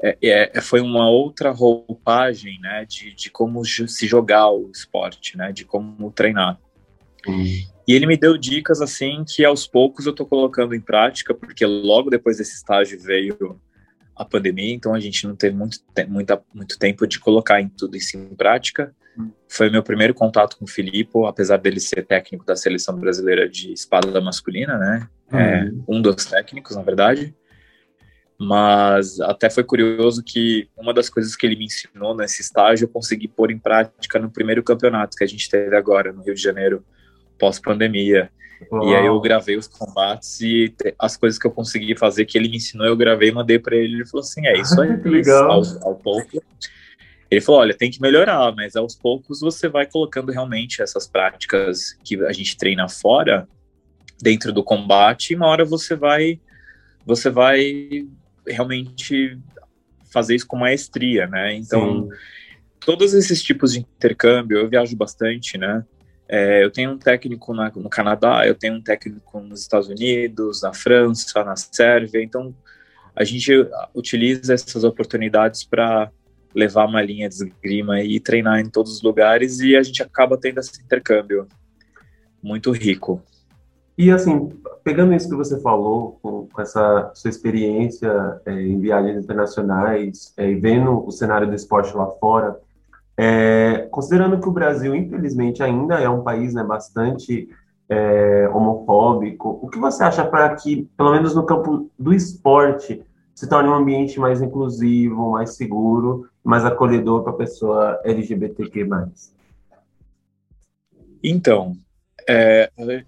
é, 0.00 0.16
é, 0.22 0.60
foi 0.60 0.80
uma 0.80 1.10
outra 1.10 1.50
roupagem, 1.50 2.58
né, 2.60 2.84
de, 2.84 3.12
de 3.12 3.30
como 3.30 3.64
se 3.64 4.06
jogar 4.06 4.48
o 4.50 4.70
esporte, 4.70 5.36
né, 5.36 5.52
de 5.52 5.64
como 5.64 6.10
treinar. 6.12 6.58
E 7.86 7.94
ele 7.94 8.06
me 8.06 8.16
deu 8.16 8.38
dicas 8.38 8.80
assim 8.80 9.24
que 9.26 9.44
aos 9.44 9.66
poucos 9.66 10.06
eu 10.06 10.12
estou 10.12 10.26
colocando 10.26 10.74
em 10.74 10.80
prática, 10.80 11.34
porque 11.34 11.66
logo 11.66 12.10
depois 12.10 12.36
desse 12.36 12.54
estágio 12.54 13.00
veio 13.00 13.60
a 14.14 14.24
pandemia, 14.24 14.74
então 14.74 14.94
a 14.94 15.00
gente 15.00 15.26
não 15.26 15.34
teve 15.34 15.56
muito, 15.56 15.78
muito 16.54 16.78
tempo 16.78 17.06
de 17.06 17.18
colocar 17.18 17.60
em 17.60 17.68
tudo 17.68 17.96
isso 17.96 18.16
em 18.16 18.34
prática. 18.34 18.94
Foi 19.48 19.70
meu 19.70 19.82
primeiro 19.82 20.14
contato 20.14 20.56
com 20.56 20.64
o 20.64 20.68
Filipe, 20.68 21.10
apesar 21.26 21.56
dele 21.56 21.80
ser 21.80 22.06
técnico 22.06 22.44
da 22.44 22.54
seleção 22.54 22.96
brasileira 22.96 23.48
de 23.48 23.72
espada 23.72 24.20
masculina, 24.20 24.76
né? 24.78 25.08
Uhum. 25.32 25.38
É, 25.38 25.70
um 25.88 26.02
dos 26.02 26.24
técnicos, 26.26 26.76
na 26.76 26.82
verdade. 26.82 27.34
Mas 28.38 29.20
até 29.20 29.50
foi 29.50 29.64
curioso 29.64 30.22
que 30.24 30.68
uma 30.76 30.94
das 30.94 31.10
coisas 31.10 31.34
que 31.34 31.44
ele 31.44 31.56
me 31.56 31.64
ensinou 31.64 32.16
nesse 32.16 32.40
estágio 32.40 32.84
eu 32.84 32.88
consegui 32.88 33.26
pôr 33.26 33.50
em 33.50 33.58
prática 33.58 34.18
no 34.18 34.30
primeiro 34.30 34.62
campeonato 34.62 35.16
que 35.16 35.24
a 35.24 35.26
gente 35.26 35.50
teve 35.50 35.74
agora 35.74 36.12
no 36.12 36.22
Rio 36.22 36.34
de 36.34 36.40
Janeiro, 36.40 36.84
pós-pandemia. 37.36 38.30
E 38.82 38.94
aí 38.94 39.06
eu 39.06 39.20
gravei 39.20 39.56
os 39.56 39.68
combates 39.68 40.40
e 40.40 40.74
as 40.98 41.16
coisas 41.16 41.38
que 41.38 41.46
eu 41.46 41.50
consegui 41.50 41.96
fazer 41.96 42.24
que 42.24 42.36
ele 42.36 42.48
me 42.48 42.56
ensinou, 42.56 42.86
eu 42.86 42.96
gravei 42.96 43.28
e 43.28 43.32
mandei 43.32 43.58
para 43.58 43.76
ele. 43.76 43.94
Ele 43.94 44.06
falou 44.06 44.22
assim: 44.22 44.46
é 44.46 44.58
isso 44.58 44.80
aí, 44.80 44.98
que 45.02 45.08
legal. 45.08 45.50
Ao, 45.50 45.88
ao 45.88 45.94
pouco. 45.94 46.42
Ele 47.30 47.40
falou: 47.40 47.60
olha, 47.60 47.74
tem 47.74 47.90
que 47.90 48.00
melhorar, 48.00 48.54
mas 48.54 48.76
aos 48.76 48.94
poucos 48.94 49.40
você 49.40 49.68
vai 49.68 49.86
colocando 49.86 50.32
realmente 50.32 50.82
essas 50.82 51.06
práticas 51.06 51.92
que 52.04 52.16
a 52.24 52.32
gente 52.32 52.56
treina 52.56 52.88
fora 52.88 53.48
dentro 54.20 54.52
do 54.52 54.64
combate, 54.64 55.32
e 55.32 55.36
uma 55.36 55.46
hora 55.46 55.64
você 55.64 55.94
vai 55.94 56.40
você 57.04 57.30
vai 57.30 58.06
realmente 58.46 59.38
fazer 60.10 60.34
isso 60.34 60.46
com 60.46 60.56
maestria, 60.56 61.26
né? 61.26 61.54
Então, 61.54 62.02
Sim. 62.02 62.16
todos 62.80 63.14
esses 63.14 63.42
tipos 63.42 63.72
de 63.72 63.80
intercâmbio, 63.80 64.58
eu 64.58 64.68
viajo 64.68 64.96
bastante, 64.96 65.56
né? 65.56 65.84
É, 66.28 66.62
eu 66.62 66.70
tenho 66.70 66.90
um 66.90 66.98
técnico 66.98 67.54
na, 67.54 67.70
no 67.74 67.88
Canadá, 67.88 68.46
eu 68.46 68.54
tenho 68.54 68.74
um 68.74 68.82
técnico 68.82 69.40
nos 69.40 69.62
Estados 69.62 69.88
Unidos, 69.88 70.60
na 70.62 70.74
França, 70.74 71.42
na 71.42 71.56
Sérvia. 71.56 72.22
Então, 72.22 72.54
a 73.16 73.24
gente 73.24 73.50
utiliza 73.94 74.52
essas 74.52 74.84
oportunidades 74.84 75.64
para 75.64 76.10
levar 76.54 76.86
uma 76.86 77.02
linha 77.02 77.28
de 77.28 77.34
esgrima 77.34 78.00
e 78.00 78.18
treinar 78.18 78.58
em 78.60 78.68
todos 78.68 78.92
os 78.92 79.02
lugares 79.02 79.60
e 79.60 79.76
a 79.76 79.82
gente 79.82 80.02
acaba 80.02 80.36
tendo 80.36 80.60
esse 80.60 80.82
intercâmbio 80.82 81.46
muito 82.42 82.70
rico. 82.72 83.22
E 83.96 84.12
assim, 84.12 84.48
pegando 84.84 85.12
isso 85.12 85.28
que 85.28 85.34
você 85.34 85.60
falou, 85.60 86.18
com, 86.22 86.46
com 86.46 86.62
essa 86.62 87.10
sua 87.14 87.28
experiência 87.28 88.40
é, 88.46 88.52
em 88.52 88.78
viagens 88.78 89.24
internacionais 89.24 90.32
é, 90.36 90.48
e 90.48 90.54
vendo 90.54 91.04
o 91.04 91.10
cenário 91.10 91.48
do 91.48 91.54
esporte 91.54 91.96
lá 91.96 92.06
fora, 92.20 92.60
é, 93.16 93.88
considerando 93.90 94.40
que 94.40 94.48
o 94.48 94.52
Brasil, 94.52 94.94
infelizmente, 94.94 95.64
ainda 95.64 96.00
é 96.00 96.08
um 96.08 96.22
país 96.22 96.54
né, 96.54 96.62
bastante 96.62 97.48
é, 97.88 98.48
homofóbico, 98.52 99.58
o 99.60 99.68
que 99.68 99.78
você 99.78 100.04
acha 100.04 100.24
para 100.24 100.54
que, 100.54 100.88
pelo 100.96 101.10
menos 101.10 101.34
no 101.34 101.44
campo 101.44 101.90
do 101.98 102.12
esporte, 102.12 103.02
se 103.34 103.48
torne 103.48 103.68
um 103.68 103.74
ambiente 103.74 104.20
mais 104.20 104.40
inclusivo, 104.40 105.32
mais 105.32 105.56
seguro, 105.56 106.28
mais 106.48 106.64
acolhedor 106.64 107.22
para 107.22 107.32
a 107.34 107.36
pessoa 107.36 108.00
LGBTQ+. 108.02 108.88
Então, 111.22 111.76
é, 112.26 112.70
é, 112.78 113.04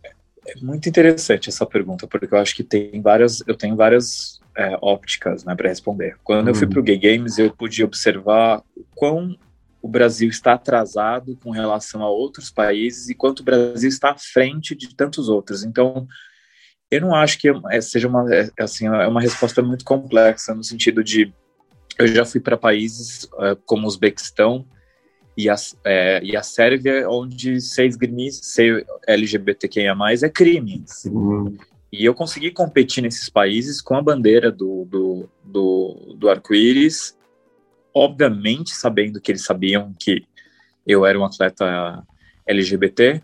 muito 0.61 0.87
interessante 0.91 1.49
essa 1.49 1.65
pergunta, 1.65 2.07
porque 2.07 2.35
eu 2.35 2.39
acho 2.39 2.55
que 2.55 2.63
tem 2.63 3.01
várias, 3.01 3.43
eu 3.47 3.57
tenho 3.57 3.75
várias 3.75 4.39
é, 4.55 4.77
ópticas 4.83 5.43
né, 5.43 5.55
para 5.55 5.71
responder. 5.71 6.19
Quando 6.23 6.49
eu 6.49 6.55
fui 6.55 6.67
uhum. 6.67 6.71
para 6.71 6.81
o 6.81 6.83
Gay 6.83 6.99
Games, 6.99 7.39
eu 7.39 7.51
pude 7.51 7.83
observar 7.83 8.63
o 8.77 8.85
quão 8.95 9.35
o 9.81 9.89
Brasil 9.89 10.29
está 10.29 10.53
atrasado 10.53 11.35
com 11.43 11.51
relação 11.51 12.03
a 12.03 12.11
outros 12.11 12.51
países 12.51 13.09
e 13.09 13.15
quanto 13.15 13.41
o 13.41 13.45
Brasil 13.45 13.89
está 13.89 14.11
à 14.11 14.19
frente 14.19 14.75
de 14.75 14.95
tantos 14.95 15.31
outros. 15.31 15.65
Então, 15.65 16.07
eu 16.91 17.01
não 17.01 17.15
acho 17.15 17.39
que 17.39 17.51
é, 17.71 17.81
seja 17.81 18.07
uma 18.07 18.35
é, 18.35 18.51
assim 18.61 18.87
é 18.87 19.09
uma 19.09 19.23
resposta 19.23 19.63
muito 19.63 19.83
complexa 19.83 20.55
no 20.55 20.63
sentido 20.63 21.03
de 21.03 21.33
eu 22.01 22.09
já 22.09 22.25
fui 22.25 22.41
para 22.41 22.57
países 22.57 23.25
uh, 23.25 23.57
como 23.65 23.85
o 23.85 23.87
Uzbequistão 23.87 24.65
e 25.37 25.49
a, 25.49 25.55
é, 25.85 26.21
e 26.23 26.37
a 26.37 26.43
Sérvia, 26.43 27.09
onde 27.09 27.61
ser 27.61 27.87
esgrimista, 27.87 28.45
ser 28.45 28.87
LGBTQIA+, 29.07 29.95
é 30.23 30.29
crime. 30.29 30.83
Sim. 30.87 31.57
E 31.93 32.05
eu 32.05 32.15
consegui 32.15 32.51
competir 32.51 33.03
nesses 33.03 33.29
países 33.29 33.81
com 33.81 33.97
a 33.97 34.03
bandeira 34.03 34.51
do, 34.51 34.85
do, 34.85 35.29
do, 35.45 36.15
do 36.17 36.29
arco-íris, 36.29 37.17
obviamente 37.95 38.71
sabendo 38.71 39.21
que 39.21 39.33
eles 39.33 39.45
sabiam 39.45 39.95
que 39.99 40.25
eu 40.87 41.05
era 41.05 41.19
um 41.19 41.25
atleta 41.25 42.05
LGBT, 42.47 43.21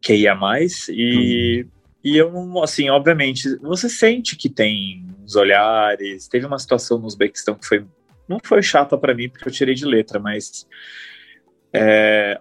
que 0.00 0.14
ia 0.14 0.34
mais, 0.34 0.88
e, 0.88 1.62
uhum. 1.62 1.77
E 2.02 2.16
eu, 2.16 2.62
assim, 2.62 2.88
obviamente, 2.88 3.56
você 3.56 3.88
sente 3.88 4.36
que 4.36 4.48
tem 4.48 5.06
os 5.24 5.34
olhares, 5.34 6.28
teve 6.28 6.46
uma 6.46 6.58
situação 6.58 6.98
no 6.98 7.06
Uzbequistão 7.06 7.54
que 7.54 7.66
foi, 7.66 7.84
não 8.28 8.38
foi 8.42 8.62
chata 8.62 8.96
para 8.96 9.14
mim, 9.14 9.28
porque 9.28 9.48
eu 9.48 9.52
tirei 9.52 9.74
de 9.74 9.84
letra, 9.84 10.18
mas 10.18 10.66
é, 11.72 12.40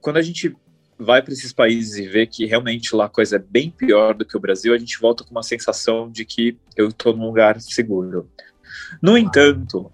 quando 0.00 0.16
a 0.16 0.22
gente 0.22 0.54
vai 0.98 1.22
para 1.22 1.32
esses 1.32 1.52
países 1.52 1.96
e 1.96 2.08
vê 2.08 2.26
que 2.26 2.46
realmente 2.46 2.94
lá 2.96 3.04
a 3.04 3.08
coisa 3.08 3.36
é 3.36 3.38
bem 3.38 3.70
pior 3.70 4.14
do 4.14 4.24
que 4.24 4.36
o 4.36 4.40
Brasil, 4.40 4.74
a 4.74 4.78
gente 4.78 4.98
volta 4.98 5.24
com 5.24 5.30
uma 5.30 5.42
sensação 5.42 6.10
de 6.10 6.24
que 6.24 6.58
eu 6.76 6.88
estou 6.88 7.14
num 7.14 7.26
lugar 7.26 7.60
seguro. 7.60 8.28
No 9.00 9.16
entanto, 9.16 9.92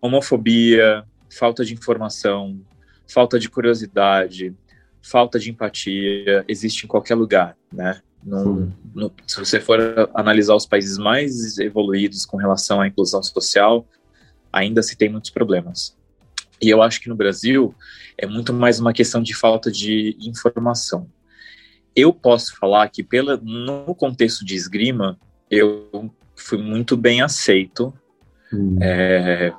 homofobia, 0.00 1.04
falta 1.30 1.64
de 1.64 1.72
informação, 1.72 2.60
falta 3.08 3.38
de 3.38 3.48
curiosidade, 3.48 4.54
falta 5.00 5.38
de 5.38 5.50
empatia 5.50 6.44
existe 6.48 6.84
em 6.84 6.88
qualquer 6.88 7.14
lugar, 7.14 7.56
né? 7.72 8.00
No, 8.22 8.72
no, 8.94 9.12
se 9.26 9.38
você 9.38 9.58
for 9.58 9.80
analisar 10.14 10.54
os 10.54 10.66
países 10.66 10.98
mais 10.98 11.58
evoluídos 11.58 12.26
com 12.26 12.36
relação 12.36 12.80
à 12.80 12.86
inclusão 12.86 13.22
social, 13.22 13.86
ainda 14.52 14.82
se 14.82 14.96
tem 14.96 15.08
muitos 15.08 15.30
problemas. 15.30 15.96
E 16.60 16.68
eu 16.68 16.82
acho 16.82 17.00
que 17.00 17.08
no 17.08 17.14
Brasil 17.14 17.74
é 18.18 18.26
muito 18.26 18.52
mais 18.52 18.78
uma 18.78 18.92
questão 18.92 19.22
de 19.22 19.34
falta 19.34 19.70
de 19.70 20.16
informação. 20.20 21.08
Eu 21.96 22.12
posso 22.12 22.56
falar 22.56 22.88
que 22.90 23.02
pela, 23.02 23.38
no 23.38 23.94
contexto 23.94 24.44
de 24.44 24.54
esgrima, 24.54 25.18
eu 25.50 26.12
fui 26.36 26.58
muito 26.58 26.96
bem 26.96 27.22
aceito. 27.22 27.92
Hum. 28.52 28.76
É, 28.80 29.52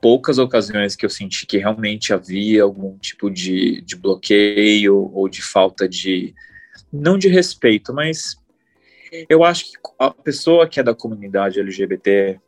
poucas 0.00 0.38
ocasiões 0.38 0.94
que 0.94 1.04
eu 1.04 1.10
senti 1.10 1.46
que 1.46 1.58
realmente 1.58 2.12
havia 2.12 2.62
algum 2.62 2.96
tipo 2.98 3.30
de, 3.30 3.80
de 3.80 3.96
bloqueio 3.96 5.10
ou 5.12 5.28
de 5.28 5.42
falta 5.42 5.88
de, 5.88 6.34
não 6.94 7.18
de 7.18 7.28
respeito, 7.28 7.92
mas 7.92 8.36
eu 9.28 9.44
acho 9.44 9.72
que 9.72 9.78
a 9.98 10.10
pessoa 10.10 10.68
que 10.68 10.78
é 10.78 10.82
da 10.82 10.94
comunidade 10.94 11.60
LGBT, 11.60 12.38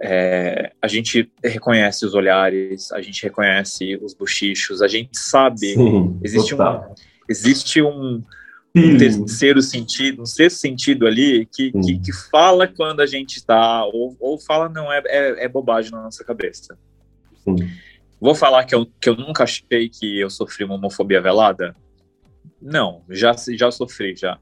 é, 0.00 0.72
a 0.82 0.88
gente 0.88 1.30
reconhece 1.42 2.04
os 2.04 2.14
olhares, 2.14 2.90
a 2.92 3.00
gente 3.00 3.22
reconhece 3.22 3.96
os 4.02 4.14
bochichos, 4.14 4.82
a 4.82 4.88
gente 4.88 5.16
sabe. 5.16 5.74
Sim, 5.74 6.18
existe, 6.22 6.54
um, 6.54 6.60
existe 7.28 7.82
um, 7.82 8.22
um, 8.76 8.98
terceiro 8.98 9.62
sentido, 9.62 10.22
um 10.22 10.26
sexto 10.26 10.58
sentido 10.58 11.06
ali 11.06 11.46
que, 11.46 11.70
que, 11.70 11.98
que, 11.98 12.12
fala 12.30 12.66
quando 12.66 13.00
a 13.00 13.06
gente 13.06 13.36
está, 13.36 13.84
ou, 13.84 14.16
ou 14.18 14.38
fala, 14.38 14.68
não, 14.68 14.92
é, 14.92 15.02
é, 15.06 15.44
é, 15.44 15.48
bobagem 15.48 15.92
na 15.92 16.02
nossa 16.02 16.24
cabeça. 16.24 16.76
Sim. 17.44 17.56
Vou 18.20 18.34
falar 18.34 18.64
que 18.64 18.74
eu, 18.74 18.86
que 19.00 19.08
eu 19.08 19.16
nunca 19.16 19.44
achei 19.44 19.88
que 19.88 20.18
eu 20.18 20.30
sofri 20.30 20.64
uma 20.64 20.74
homofobia 20.74 21.20
velada? 21.20 21.76
Não, 22.64 23.02
já, 23.10 23.34
já 23.50 23.70
sofri, 23.70 24.16
já. 24.16 24.38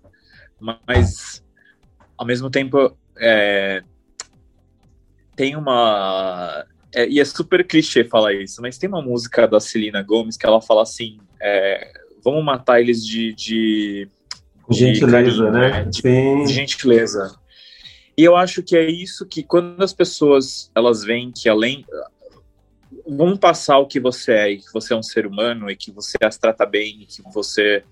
Mas, 0.86 1.44
ao 2.16 2.24
mesmo 2.24 2.48
tempo, 2.48 2.96
é, 3.18 3.82
tem 5.34 5.56
uma. 5.56 6.64
É, 6.94 7.08
e 7.08 7.18
é 7.18 7.24
super 7.24 7.66
clichê 7.66 8.04
falar 8.04 8.32
isso, 8.34 8.62
mas 8.62 8.78
tem 8.78 8.88
uma 8.88 9.02
música 9.02 9.48
da 9.48 9.58
Celina 9.58 10.02
Gomes 10.02 10.36
que 10.36 10.46
ela 10.46 10.62
fala 10.62 10.82
assim: 10.82 11.18
é, 11.40 11.92
vamos 12.24 12.44
matar 12.44 12.80
eles 12.80 13.04
de. 13.04 13.34
de, 13.34 14.08
de 14.70 14.78
gentileza, 14.78 15.10
carinho, 15.10 15.50
né? 15.50 15.84
De, 15.84 16.00
Sim. 16.00 16.44
de 16.44 16.52
gentileza. 16.52 17.36
E 18.16 18.22
eu 18.22 18.36
acho 18.36 18.62
que 18.62 18.76
é 18.76 18.88
isso 18.88 19.26
que 19.26 19.42
quando 19.42 19.82
as 19.82 19.92
pessoas 19.92 20.70
elas 20.76 21.02
veem 21.02 21.32
que 21.32 21.48
além 21.48 21.84
vamos 23.06 23.38
passar 23.38 23.78
o 23.78 23.86
que 23.86 23.98
você 23.98 24.32
é, 24.32 24.50
e 24.52 24.58
que 24.58 24.72
você 24.72 24.92
é 24.92 24.96
um 24.96 25.02
ser 25.02 25.26
humano 25.26 25.70
e 25.70 25.76
que 25.76 25.90
você 25.90 26.16
as 26.22 26.38
trata 26.38 26.64
bem, 26.64 27.02
e 27.02 27.06
que 27.06 27.22
você, 27.32 27.82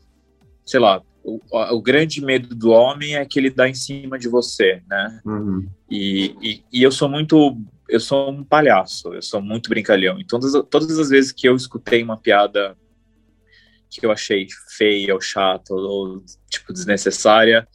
sei 0.70 0.78
lá, 0.78 1.02
o, 1.24 1.40
o, 1.52 1.82
grande 1.82 2.24
medo 2.24 2.54
do 2.54 2.70
homem 2.70 3.16
é 3.16 3.26
que 3.26 3.40
ele 3.40 3.50
dá 3.50 3.68
em 3.68 3.74
cima 3.74 4.16
de 4.16 4.28
você, 4.28 4.80
né? 4.88 5.20
Uhum. 5.24 5.68
E, 5.90 6.36
e, 6.40 6.64
e, 6.72 6.82
eu 6.82 6.92
sou 6.92 7.08
muito, 7.08 7.58
eu 7.88 7.98
sou 7.98 8.30
um 8.30 8.44
palhaço, 8.44 9.12
eu 9.12 9.20
sou 9.20 9.42
muito 9.42 9.68
brincalhão. 9.68 10.20
Então, 10.20 10.38
todas, 10.38 10.64
todas 10.70 10.98
as 10.98 11.08
vezes 11.08 11.32
que 11.32 11.48
eu 11.48 11.56
escutei 11.56 12.04
uma 12.04 12.16
piada 12.16 12.76
que 13.90 14.06
eu 14.06 14.12
achei 14.12 14.46
feia 14.76 15.12
ou 15.12 15.20
chata 15.20 15.74
ou 15.74 16.22
tipo 16.48 16.72
desnecessária, 16.72 17.66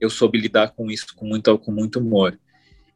eu 0.00 0.10
soube 0.10 0.40
lidar 0.40 0.72
com 0.72 0.90
isso 0.90 1.14
com 1.14 1.24
muito, 1.24 1.56
com 1.56 1.70
muito 1.70 2.00
humor. 2.00 2.36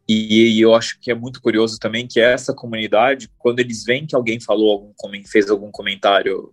E, 0.08 0.56
e, 0.56 0.60
eu 0.60 0.74
acho 0.74 0.98
que 1.00 1.12
é 1.12 1.14
muito 1.14 1.40
curioso 1.40 1.78
também 1.78 2.08
que 2.08 2.18
essa 2.18 2.52
comunidade, 2.52 3.30
quando 3.38 3.60
eles 3.60 3.84
veem 3.84 4.04
que 4.04 4.16
alguém 4.16 4.40
falou 4.40 4.72
algum 4.72 5.24
fez 5.24 5.48
algum 5.48 5.70
comentário 5.70 6.52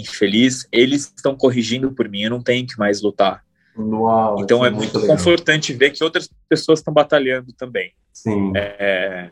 infeliz, 0.00 0.66
eles 0.72 1.12
estão 1.14 1.36
corrigindo 1.36 1.92
por 1.92 2.08
mim, 2.08 2.22
eu 2.22 2.30
não 2.30 2.42
tenho 2.42 2.66
que 2.66 2.78
mais 2.78 3.02
lutar. 3.02 3.44
Uau, 3.76 4.40
então 4.40 4.64
é 4.64 4.70
muito, 4.70 4.98
muito 4.98 5.06
confortante 5.06 5.72
ver 5.72 5.90
que 5.90 6.02
outras 6.02 6.28
pessoas 6.48 6.80
estão 6.80 6.92
batalhando 6.92 7.52
também. 7.52 7.92
Sim. 8.12 8.52
É, 8.54 9.30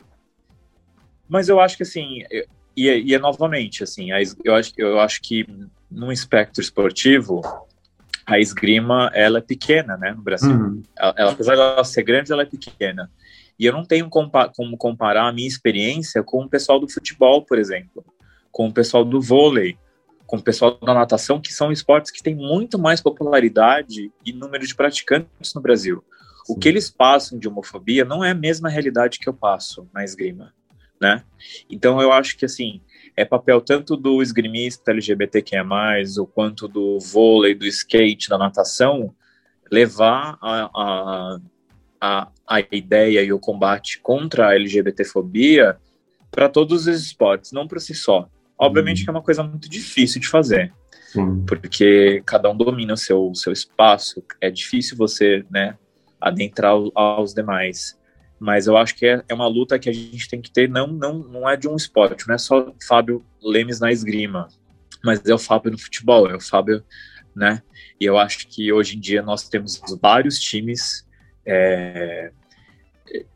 mas 1.27 1.49
eu 1.49 1.59
acho 1.59 1.77
que 1.77 1.83
assim, 1.83 2.23
e, 2.75 2.87
e 2.87 3.13
é 3.13 3.19
novamente 3.19 3.83
assim, 3.83 4.09
eu 4.43 4.55
acho, 4.55 4.73
eu 4.77 4.99
acho 4.99 5.21
que 5.21 5.45
num 5.91 6.11
espectro 6.11 6.61
esportivo 6.61 7.41
a 8.25 8.39
esgrima 8.39 9.11
ela 9.13 9.39
é 9.39 9.41
pequena, 9.41 9.97
né, 9.97 10.11
no 10.11 10.21
Brasil. 10.21 10.51
Uhum. 10.51 10.83
Ela, 10.97 11.13
ela, 11.17 11.31
apesar 11.31 11.55
de 11.55 11.61
ela 11.61 11.83
ser 11.83 12.03
grande, 12.03 12.31
ela 12.31 12.43
é 12.43 12.45
pequena. 12.45 13.09
E 13.57 13.65
eu 13.65 13.73
não 13.73 13.83
tenho 13.83 14.07
compa 14.09 14.49
como 14.55 14.77
comparar 14.77 15.27
a 15.27 15.33
minha 15.33 15.47
experiência 15.47 16.23
com 16.23 16.43
o 16.43 16.49
pessoal 16.49 16.79
do 16.79 16.89
futebol, 16.89 17.43
por 17.43 17.57
exemplo, 17.57 18.05
com 18.51 18.67
o 18.67 18.73
pessoal 18.73 19.03
do 19.03 19.19
vôlei, 19.19 19.77
com 20.29 20.37
o 20.37 20.43
pessoal 20.43 20.77
da 20.79 20.93
natação, 20.93 21.41
que 21.41 21.51
são 21.51 21.71
esportes 21.71 22.11
que 22.11 22.21
têm 22.21 22.35
muito 22.35 22.77
mais 22.77 23.01
popularidade 23.01 24.11
e 24.23 24.31
número 24.31 24.65
de 24.65 24.75
praticantes 24.75 25.55
no 25.55 25.59
Brasil. 25.59 26.03
Sim. 26.45 26.53
O 26.53 26.55
que 26.55 26.69
eles 26.69 26.87
passam 26.87 27.39
de 27.39 27.47
homofobia 27.47 28.05
não 28.05 28.23
é 28.23 28.29
a 28.29 28.35
mesma 28.35 28.69
realidade 28.69 29.17
que 29.17 29.27
eu 29.27 29.33
passo 29.33 29.89
na 29.91 30.03
esgrima, 30.03 30.53
né? 31.01 31.23
Então 31.67 31.99
eu 31.99 32.11
acho 32.11 32.37
que 32.37 32.45
assim 32.45 32.79
é 33.17 33.25
papel 33.25 33.59
tanto 33.59 33.97
do 33.97 34.21
esgrimista 34.21 34.91
LGBTQIA+, 34.91 35.65
o 36.19 36.27
quanto 36.27 36.67
do 36.67 36.99
vôlei, 36.99 37.55
do 37.55 37.65
skate, 37.65 38.29
da 38.29 38.37
natação, 38.37 39.15
levar 39.71 40.37
a, 40.39 40.69
a, 40.75 41.39
a, 41.99 42.27
a 42.47 42.59
ideia 42.71 43.23
e 43.23 43.33
o 43.33 43.39
combate 43.39 43.99
contra 43.99 44.49
a 44.49 44.55
LGBTfobia 44.55 45.75
para 46.29 46.47
todos 46.47 46.85
os 46.85 47.01
esportes, 47.01 47.51
não 47.51 47.67
por 47.67 47.81
si 47.81 47.95
só. 47.95 48.29
Obviamente 48.59 48.99
uhum. 48.99 49.03
que 49.05 49.09
é 49.09 49.13
uma 49.13 49.21
coisa 49.21 49.41
muito 49.41 49.69
difícil 49.69 50.19
de 50.19 50.27
fazer, 50.27 50.73
Sim. 51.07 51.45
porque 51.45 52.21
cada 52.25 52.49
um 52.49 52.57
domina 52.57 52.93
o 52.93 52.97
seu, 52.97 53.33
seu 53.33 53.53
espaço, 53.53 54.23
é 54.41 54.51
difícil 54.51 54.97
você, 54.97 55.45
né, 55.49 55.77
adentrar 56.19 56.73
aos 56.93 57.33
demais. 57.33 57.97
Mas 58.39 58.67
eu 58.67 58.77
acho 58.77 58.95
que 58.95 59.05
é, 59.05 59.23
é 59.27 59.33
uma 59.33 59.47
luta 59.47 59.79
que 59.79 59.89
a 59.89 59.93
gente 59.93 60.29
tem 60.29 60.41
que 60.41 60.51
ter, 60.51 60.69
não, 60.69 60.87
não, 60.87 61.19
não 61.19 61.49
é 61.49 61.55
de 61.55 61.67
um 61.67 61.75
esporte, 61.75 62.27
não 62.27 62.35
é 62.35 62.37
só 62.37 62.73
Fábio 62.87 63.25
Lemes 63.41 63.79
na 63.79 63.91
esgrima, 63.91 64.47
mas 65.03 65.25
é 65.25 65.33
o 65.33 65.39
Fábio 65.39 65.71
no 65.71 65.77
futebol, 65.77 66.29
é 66.29 66.35
o 66.35 66.41
Fábio, 66.41 66.83
né? 67.35 67.61
E 67.99 68.05
eu 68.05 68.17
acho 68.17 68.47
que 68.47 68.71
hoje 68.71 68.97
em 68.97 68.99
dia 68.99 69.21
nós 69.21 69.47
temos 69.47 69.81
vários 70.01 70.39
times 70.39 71.05
é, 71.45 72.31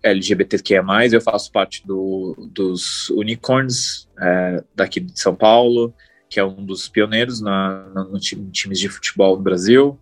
LGBTQIA+, 0.02 0.84
eu 1.12 1.22
faço 1.22 1.52
parte 1.52 1.86
do, 1.86 2.36
dos 2.52 3.10
Unicorns 3.10 4.08
é, 4.20 4.64
daqui 4.76 5.00
de 5.00 5.20
São 5.20 5.36
Paulo, 5.36 5.94
que 6.30 6.40
é 6.40 6.46
um 6.46 6.66
dos 6.66 6.88
pioneiros 6.88 7.42
na, 7.42 7.88
na 7.94 8.04
no 8.04 8.20
time, 8.20 8.50
times 8.52 8.80
de 8.80 8.90
futebol 8.90 9.38
no 9.38 9.44
Brasil. 9.44 10.00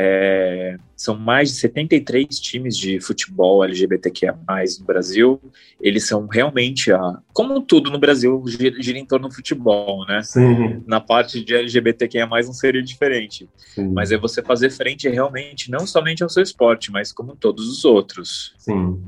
É, 0.00 0.76
são 0.94 1.18
mais 1.18 1.48
de 1.48 1.56
73 1.56 2.38
times 2.38 2.76
de 2.76 3.00
futebol 3.00 3.64
LGBTQIA+, 3.64 4.32
no 4.78 4.86
Brasil. 4.86 5.40
Eles 5.80 6.06
são 6.06 6.28
realmente, 6.28 6.92
a, 6.92 7.18
como 7.32 7.60
tudo 7.60 7.90
no 7.90 7.98
Brasil, 7.98 8.40
gira, 8.46 8.80
gira 8.80 8.96
em 8.96 9.04
torno 9.04 9.28
do 9.28 9.34
futebol, 9.34 10.06
né? 10.06 10.22
Sim. 10.22 10.84
Na 10.86 11.00
parte 11.00 11.44
de 11.44 11.52
LGBTQIA+, 11.52 12.28
não 12.28 12.52
seria 12.52 12.80
diferente. 12.80 13.48
Sim. 13.56 13.90
Mas 13.92 14.12
é 14.12 14.16
você 14.16 14.40
fazer 14.40 14.70
frente 14.70 15.08
realmente, 15.08 15.68
não 15.68 15.84
somente 15.84 16.22
ao 16.22 16.28
seu 16.28 16.44
esporte, 16.44 16.92
mas 16.92 17.10
como 17.10 17.34
todos 17.34 17.68
os 17.68 17.84
outros. 17.84 18.54
Sim. 18.56 19.02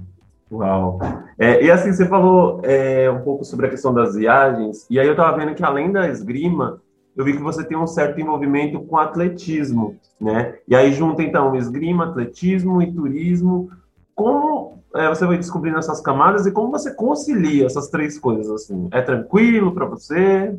Uau! 0.50 0.99
É, 1.38 1.64
e 1.64 1.70
assim, 1.70 1.92
você 1.92 2.04
falou 2.09 2.61
é, 2.64 3.09
um 3.09 3.20
pouco 3.20 3.44
sobre 3.44 3.66
a 3.66 3.70
questão 3.70 3.94
das 3.94 4.16
viagens, 4.16 4.88
e 4.90 4.99
aí 4.99 5.06
eu 5.06 5.12
estava 5.12 5.38
vendo 5.38 5.54
que 5.54 5.62
além 5.62 5.92
da 5.92 6.09
esgrima, 6.09 6.82
eu 7.17 7.25
vi 7.25 7.33
que 7.33 7.43
você 7.43 7.64
tem 7.64 7.76
um 7.76 7.87
certo 7.87 8.21
envolvimento 8.21 8.81
com 8.81 8.97
atletismo, 8.97 9.99
né? 10.21 10.59
E 10.67 10.75
aí 10.75 10.93
junta 10.93 11.23
então 11.23 11.55
esgrima, 11.57 12.07
atletismo 12.07 12.81
e 12.81 12.93
turismo. 12.93 13.71
Como 14.14 14.79
é, 14.95 15.09
você 15.09 15.26
vai 15.26 15.37
descobrindo 15.37 15.79
essas 15.79 16.00
camadas 16.00 16.47
e 16.47 16.52
como 16.52 16.71
você 16.71 16.95
concilia 16.95 17.67
essas 17.67 17.88
três 17.88 18.19
coisas 18.19 18.50
assim? 18.50 18.88
É 18.93 19.00
tranquilo 19.00 19.73
para 19.73 19.87
você? 19.87 20.55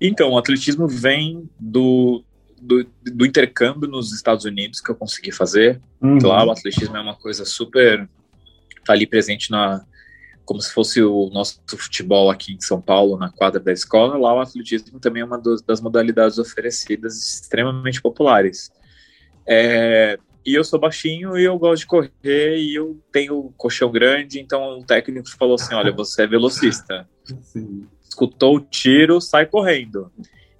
Então, 0.00 0.30
o 0.30 0.38
atletismo 0.38 0.86
vem 0.86 1.48
do, 1.58 2.22
do, 2.60 2.84
do, 3.02 3.24
intercâmbio 3.24 3.88
nos 3.88 4.12
Estados 4.12 4.44
Unidos 4.44 4.80
que 4.80 4.90
eu 4.90 4.94
consegui 4.94 5.32
fazer. 5.32 5.80
Uhum. 6.00 6.18
Lá 6.22 6.44
o 6.44 6.50
atletismo 6.50 6.96
é 6.96 7.00
uma 7.00 7.14
coisa 7.14 7.44
super 7.44 8.08
tá 8.84 8.92
ali 8.92 9.06
presente 9.06 9.50
na 9.50 9.84
como 10.44 10.60
se 10.60 10.72
fosse 10.72 11.02
o 11.02 11.30
nosso 11.32 11.62
futebol 11.76 12.30
aqui 12.30 12.54
em 12.54 12.60
São 12.60 12.80
Paulo, 12.80 13.16
na 13.16 13.30
quadra 13.30 13.60
da 13.60 13.72
escola, 13.72 14.16
lá 14.16 14.34
o 14.34 14.40
atletismo 14.40 14.98
também 14.98 15.22
é 15.22 15.24
uma 15.24 15.40
das 15.66 15.80
modalidades 15.80 16.38
oferecidas 16.38 17.16
extremamente 17.16 18.00
populares. 18.00 18.70
É, 19.46 20.18
e 20.44 20.54
eu 20.54 20.64
sou 20.64 20.78
baixinho 20.78 21.38
e 21.38 21.44
eu 21.44 21.56
gosto 21.58 21.82
de 21.82 21.86
correr 21.86 22.58
e 22.58 22.74
eu 22.74 23.00
tenho 23.12 23.52
colchão 23.56 23.90
grande, 23.90 24.40
então 24.40 24.78
o 24.78 24.84
técnico 24.84 25.28
falou 25.30 25.54
assim, 25.54 25.74
olha, 25.74 25.92
você 25.92 26.22
é 26.22 26.26
velocista. 26.26 27.08
Sim. 27.42 27.86
Escutou 28.02 28.56
o 28.56 28.60
tiro, 28.60 29.20
sai 29.20 29.46
correndo. 29.46 30.10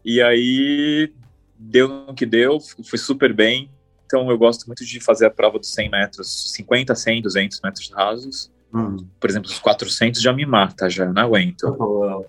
E 0.04 0.22
aí 0.22 1.12
deu 1.58 1.88
no 1.88 2.14
que 2.14 2.24
deu, 2.24 2.58
foi 2.84 2.98
super 2.98 3.32
bem. 3.32 3.70
Então 4.06 4.30
eu 4.30 4.38
gosto 4.38 4.66
muito 4.66 4.84
de 4.84 5.00
fazer 5.00 5.26
a 5.26 5.30
prova 5.30 5.58
dos 5.58 5.72
100 5.72 5.90
metros, 5.90 6.52
50, 6.52 6.94
100, 6.94 7.22
200 7.22 7.60
metros 7.60 7.90
rasos. 7.90 8.52
Hum. 8.74 8.96
Por 9.20 9.28
exemplo, 9.28 9.50
os 9.50 9.58
400 9.58 10.20
já 10.20 10.32
me 10.32 10.46
mata, 10.46 10.88
já 10.88 11.06
não 11.06 11.22
aguento. 11.22 11.64
Oh, 11.78 12.24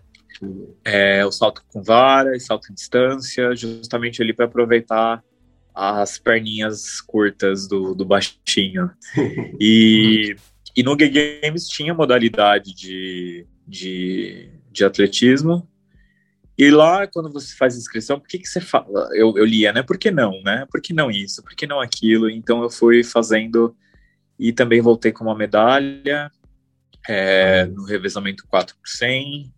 é, 0.83 1.25
o 1.25 1.31
salto 1.31 1.63
com 1.71 1.81
vara 1.81 2.35
e 2.35 2.39
salto 2.39 2.71
em 2.71 2.73
distância, 2.73 3.55
justamente 3.55 4.21
ali 4.21 4.33
para 4.33 4.45
aproveitar 4.45 5.23
as 5.73 6.17
perninhas 6.17 7.01
curtas 7.01 7.67
do, 7.67 7.95
do 7.95 8.05
baixinho. 8.05 8.91
e, 9.59 10.35
e 10.75 10.83
no 10.83 10.95
Gay 10.95 11.39
Games 11.41 11.67
tinha 11.67 11.93
modalidade 11.93 12.73
de, 12.75 13.47
de, 13.67 14.49
de 14.71 14.83
atletismo, 14.83 15.67
e 16.57 16.69
lá, 16.69 17.07
quando 17.07 17.31
você 17.31 17.55
faz 17.55 17.75
inscrição, 17.75 18.19
por 18.19 18.27
que, 18.27 18.37
que 18.37 18.47
você 18.47 18.61
fala? 18.61 19.09
Eu, 19.13 19.35
eu 19.37 19.43
lia, 19.43 19.73
né? 19.73 19.81
Por 19.81 19.97
que 19.97 20.11
não, 20.11 20.39
né? 20.43 20.67
Por 20.71 20.81
que 20.81 20.93
não 20.93 21.09
isso? 21.09 21.41
Por 21.41 21.55
que 21.55 21.65
não 21.65 21.79
aquilo? 21.79 22.29
Então 22.29 22.61
eu 22.61 22.69
fui 22.69 23.03
fazendo 23.03 23.75
e 24.43 24.51
também 24.51 24.81
voltei 24.81 25.13
com 25.13 25.23
uma 25.23 25.37
medalha 25.37 26.29
é, 27.07 27.65
no 27.65 27.85
revezamento 27.85 28.45
4 28.45 28.75
por 28.75 28.89
100. 28.89 29.49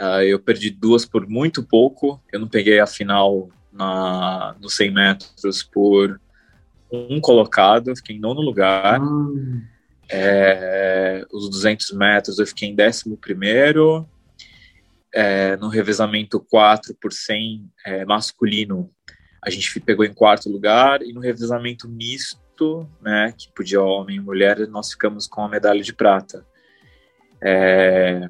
Uh, 0.00 0.04
eu 0.22 0.40
perdi 0.40 0.70
duas 0.70 1.06
por 1.06 1.28
muito 1.28 1.62
pouco. 1.62 2.20
Eu 2.32 2.40
não 2.40 2.48
peguei 2.48 2.80
a 2.80 2.86
final 2.86 3.48
na, 3.72 4.56
nos 4.60 4.74
100 4.74 4.90
metros 4.90 5.62
por 5.62 6.20
um 6.90 7.20
colocado, 7.20 7.94
fiquei 7.94 8.16
em 8.16 8.18
nono 8.18 8.40
lugar. 8.40 9.00
Hum. 9.00 9.62
É, 10.10 11.24
os 11.32 11.48
200 11.48 11.92
metros 11.92 12.40
eu 12.40 12.46
fiquei 12.46 12.68
em 12.68 12.74
décimo 12.74 13.16
primeiro 13.16 14.04
é, 15.14 15.56
no 15.58 15.68
revezamento 15.68 16.40
4 16.40 16.92
por 17.00 17.12
100 17.12 17.70
é, 17.86 18.04
masculino, 18.04 18.90
a 19.42 19.48
gente 19.48 19.78
pegou 19.80 20.04
em 20.04 20.12
quarto 20.12 20.48
lugar, 20.48 21.02
e 21.02 21.12
no 21.12 21.20
revezamento 21.20 21.88
misto, 21.88 22.40
né, 23.00 23.34
que 23.36 23.50
podia 23.52 23.80
homem 23.80 24.16
e 24.16 24.20
mulher, 24.20 24.66
nós 24.68 24.90
ficamos 24.92 25.26
com 25.26 25.42
a 25.42 25.48
medalha 25.48 25.82
de 25.82 25.92
prata. 25.92 26.44
É, 27.40 28.28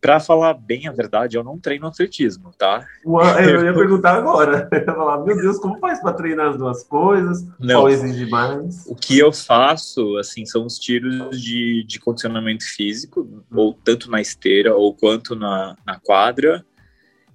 Pra 0.00 0.20
falar 0.20 0.54
bem 0.54 0.86
a 0.86 0.92
verdade, 0.92 1.36
eu 1.36 1.42
não 1.42 1.58
treino 1.58 1.84
atletismo, 1.84 2.52
tá? 2.56 2.86
eu 3.04 3.64
ia 3.64 3.74
perguntar 3.74 4.14
agora. 4.14 4.68
Eu 4.70 4.78
ia 4.78 4.84
falar, 4.84 5.24
meu 5.24 5.36
Deus, 5.36 5.58
como 5.58 5.78
faz 5.80 6.00
para 6.00 6.12
treinar 6.12 6.50
as 6.50 6.56
duas 6.56 6.84
coisas? 6.84 7.44
Não. 7.58 7.80
Qual 7.80 7.88
exige 7.88 8.26
mais? 8.26 8.86
O 8.86 8.94
que 8.94 9.18
eu 9.18 9.32
faço, 9.32 10.16
assim, 10.16 10.46
são 10.46 10.64
os 10.64 10.78
tiros 10.78 11.40
de, 11.40 11.84
de 11.84 11.98
condicionamento 11.98 12.64
físico, 12.64 13.22
hum. 13.22 13.42
ou 13.52 13.74
tanto 13.74 14.08
na 14.08 14.20
esteira 14.20 14.74
ou 14.74 14.94
quanto 14.94 15.34
na, 15.34 15.76
na 15.84 15.98
quadra. 15.98 16.64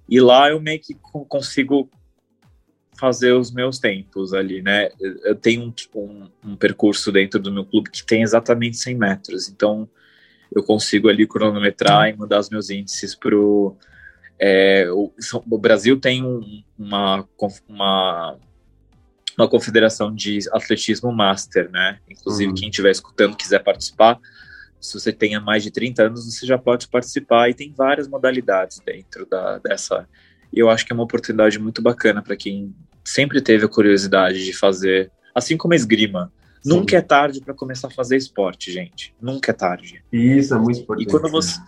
E 0.08 0.22
lá 0.22 0.50
eu 0.50 0.62
meio 0.62 0.80
que 0.80 0.96
consigo 1.28 1.90
fazer 3.00 3.34
os 3.34 3.52
meus 3.52 3.80
tempos 3.80 4.34
ali, 4.34 4.62
né? 4.62 4.90
Eu 5.24 5.36
tenho 5.36 5.64
um, 5.64 6.00
um, 6.00 6.30
um 6.44 6.56
percurso 6.56 7.12
dentro 7.12 7.40
do 7.40 7.52
meu 7.52 7.66
clube 7.66 7.90
que 7.90 8.06
tem 8.06 8.22
exatamente 8.22 8.78
100 8.78 8.96
metros, 8.96 9.50
então 9.50 9.88
eu 10.54 10.64
consigo 10.64 11.10
ali 11.10 11.28
cronometrar 11.28 12.10
e 12.10 12.14
mudar 12.16 12.40
os 12.40 12.50
meus 12.50 12.70
índices 12.70 13.16
para 13.16 13.36
é, 14.40 14.90
o, 14.92 15.12
o 15.50 15.58
Brasil 15.58 16.00
tem 16.00 16.24
um, 16.24 16.64
uma, 16.78 17.28
uma, 17.68 18.38
uma 19.38 19.48
confederação 19.48 20.14
de 20.14 20.40
atletismo 20.52 21.12
master, 21.12 21.70
né? 21.72 22.00
Inclusive, 22.10 22.50
uhum. 22.50 22.56
quem 22.56 22.70
estiver 22.70 22.92
escutando 22.92 23.38
quiser 23.38 23.64
participar, 23.64 24.20
se 24.82 25.00
você 25.00 25.14
tenha 25.14 25.40
mais 25.40 25.64
de 25.64 25.72
30 25.72 26.04
anos, 26.04 26.26
você 26.26 26.46
já 26.46 26.58
pode 26.58 26.90
participar 26.90 27.50
e 27.50 27.54
tem 27.54 27.72
várias 27.72 28.08
modalidades 28.08 28.80
dentro 28.86 29.26
da, 29.26 29.60
dessa. 29.60 30.08
E 30.54 30.60
eu 30.60 30.70
acho 30.70 30.86
que 30.86 30.94
é 30.94 30.96
uma 30.96 31.04
oportunidade 31.04 31.58
muito 31.58 31.82
bacana 31.82 32.22
para 32.22 32.36
quem 32.36 32.76
sempre 33.04 33.42
teve 33.42 33.66
a 33.66 33.68
curiosidade 33.68 34.46
de 34.46 34.54
fazer, 34.54 35.12
assim 35.34 35.58
como 35.58 35.74
a 35.74 35.76
esgrima. 35.76 36.32
Nunca 36.64 36.96
é 36.96 37.02
tarde 37.02 37.42
para 37.42 37.54
começar 37.54 37.88
a 37.88 37.92
fazer 37.92 38.16
esporte, 38.16 38.72
gente. 38.72 39.14
Nunca 39.20 39.52
é 39.52 39.54
tarde. 39.54 40.04
Isso 40.12 40.54
é 40.54 40.58
muito 40.58 40.80
importante. 40.80 41.08
E 41.08 41.12
quando 41.12 41.30
você 41.30 41.60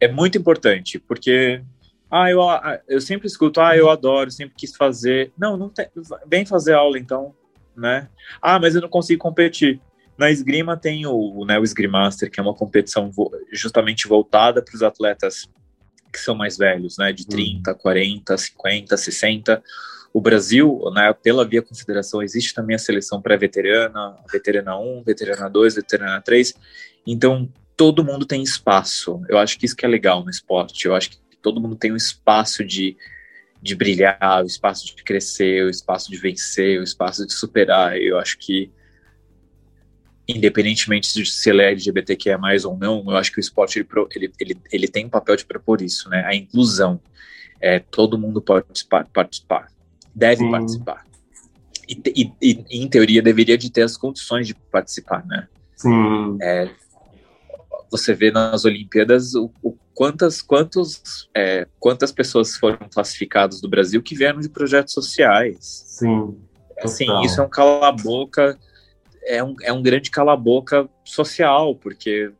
é 0.00 0.08
muito 0.08 0.36
importante, 0.36 0.98
porque 0.98 1.62
ah, 2.10 2.30
eu, 2.30 2.42
ah, 2.42 2.80
eu 2.88 3.00
sempre 3.00 3.26
escuto, 3.26 3.60
ah, 3.60 3.76
eu 3.76 3.90
adoro, 3.90 4.30
sempre 4.30 4.54
quis 4.56 4.74
fazer. 4.74 5.32
Não, 5.38 5.56
não 5.56 5.68
tem, 5.68 5.86
vem 6.26 6.44
fazer 6.44 6.72
aula 6.72 6.98
então, 6.98 7.34
né? 7.76 8.08
Ah, 8.40 8.58
mas 8.58 8.74
eu 8.74 8.80
não 8.80 8.88
consigo 8.88 9.20
competir. 9.20 9.80
Na 10.16 10.30
esgrima 10.30 10.76
tem 10.76 11.06
o, 11.06 11.44
né, 11.44 11.58
o 11.58 11.62
Esgrimaster, 11.62 12.30
que 12.30 12.40
é 12.40 12.42
uma 12.42 12.54
competição 12.54 13.10
justamente 13.52 14.08
voltada 14.08 14.62
para 14.62 14.74
os 14.74 14.82
atletas 14.82 15.46
que 16.16 16.24
são 16.24 16.34
mais 16.34 16.56
velhos, 16.56 16.98
né, 16.98 17.12
de 17.12 17.26
30, 17.26 17.74
40, 17.74 18.36
50, 18.36 18.96
60 18.96 19.62
o 20.16 20.20
Brasil, 20.22 20.80
né, 20.94 21.12
pela 21.12 21.44
via 21.44 21.60
confederação, 21.60 22.22
existe 22.22 22.54
também 22.54 22.74
a 22.74 22.78
seleção 22.78 23.20
pré-veterana, 23.20 24.16
veterana 24.32 24.78
1, 24.78 25.02
veterana 25.02 25.46
2, 25.46 25.74
veterana 25.74 26.22
3. 26.22 26.54
Então, 27.06 27.46
todo 27.76 28.02
mundo 28.02 28.24
tem 28.24 28.42
espaço. 28.42 29.20
Eu 29.28 29.36
acho 29.36 29.58
que 29.58 29.66
isso 29.66 29.76
que 29.76 29.84
é 29.84 29.88
legal 29.88 30.24
no 30.24 30.30
esporte. 30.30 30.86
Eu 30.86 30.94
acho 30.94 31.10
que 31.10 31.18
todo 31.42 31.60
mundo 31.60 31.76
tem 31.76 31.92
um 31.92 31.96
espaço 31.96 32.64
de, 32.64 32.96
de 33.60 33.74
brilhar, 33.74 34.42
o 34.42 34.46
espaço 34.46 34.86
de 34.86 35.04
crescer, 35.04 35.66
o 35.66 35.68
espaço 35.68 36.10
de 36.10 36.16
vencer, 36.16 36.80
o 36.80 36.82
espaço 36.82 37.26
de 37.26 37.34
superar. 37.34 38.00
Eu 38.00 38.18
acho 38.18 38.38
que, 38.38 38.70
independentemente 40.28 41.12
de 41.14 41.24
se 41.24 41.50
ele 41.50 41.62
é 41.62 41.70
LGBTQIA 41.70 42.38
mais 42.38 42.64
ou 42.64 42.76
não, 42.76 43.04
eu 43.06 43.16
acho 43.16 43.30
que 43.32 43.38
o 43.38 43.40
esporte 43.40 43.78
ele, 43.78 43.88
ele, 44.14 44.32
ele, 44.40 44.56
ele 44.72 44.88
tem 44.88 45.06
um 45.06 45.10
papel 45.10 45.36
de 45.36 45.44
propor 45.44 45.82
isso, 45.82 46.08
né? 46.08 46.24
A 46.26 46.34
inclusão. 46.34 47.00
É, 47.60 47.78
todo 47.78 48.18
mundo 48.18 48.42
pode 48.42 48.66
participar. 48.66 49.06
participar 49.12 49.68
deve 50.16 50.42
Sim. 50.42 50.50
participar. 50.50 51.04
E, 51.86 52.00
e, 52.16 52.32
e, 52.42 52.82
em 52.82 52.88
teoria, 52.88 53.20
deveria 53.20 53.58
de 53.58 53.70
ter 53.70 53.82
as 53.82 53.96
condições 53.96 54.46
de 54.46 54.54
participar, 54.54 55.24
né? 55.26 55.46
Sim. 55.76 56.38
É, 56.40 56.70
você 57.90 58.14
vê 58.14 58.30
nas 58.30 58.64
Olimpíadas 58.64 59.34
o, 59.34 59.52
o 59.62 59.76
quantas, 59.94 60.40
quantos, 60.40 61.28
é, 61.36 61.68
quantas 61.78 62.10
pessoas 62.10 62.56
foram 62.56 62.88
classificadas 62.92 63.60
do 63.60 63.68
Brasil 63.68 64.02
que 64.02 64.16
vieram 64.16 64.40
de 64.40 64.48
projetos 64.48 64.94
sociais. 64.94 65.58
Sim. 65.86 66.34
Assim, 66.82 67.06
isso 67.22 67.40
é 67.40 67.44
um 67.44 67.48
cala-boca, 67.48 68.58
é 69.26 69.42
um, 69.42 69.54
é 69.62 69.72
um 69.72 69.82
grande 69.82 70.10
cala-boca 70.10 70.88
social, 71.04 71.74
porque 71.74 72.32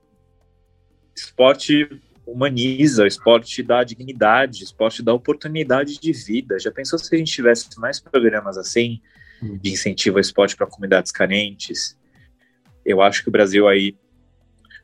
esporte 1.15 1.89
humaniza, 2.25 3.07
esporte 3.07 3.63
dá 3.63 3.83
dignidade, 3.83 4.63
esporte 4.63 5.03
dá 5.03 5.13
oportunidade 5.13 5.99
de 5.99 6.13
vida. 6.13 6.59
Já 6.59 6.71
pensou 6.71 6.99
se 6.99 7.15
a 7.15 7.19
gente 7.19 7.33
tivesse 7.33 7.69
mais 7.79 8.01
programas 8.01 8.57
assim, 8.57 9.01
hum. 9.43 9.59
de 9.59 9.71
incentivo 9.71 10.17
ao 10.17 10.21
esporte 10.21 10.57
para 10.57 10.67
comunidades 10.67 11.11
carentes? 11.11 11.99
Eu 12.85 13.03
acho 13.03 13.23
que 13.23 13.29
o 13.29 13.33
Brasil 13.33 13.67
aí 13.67 13.97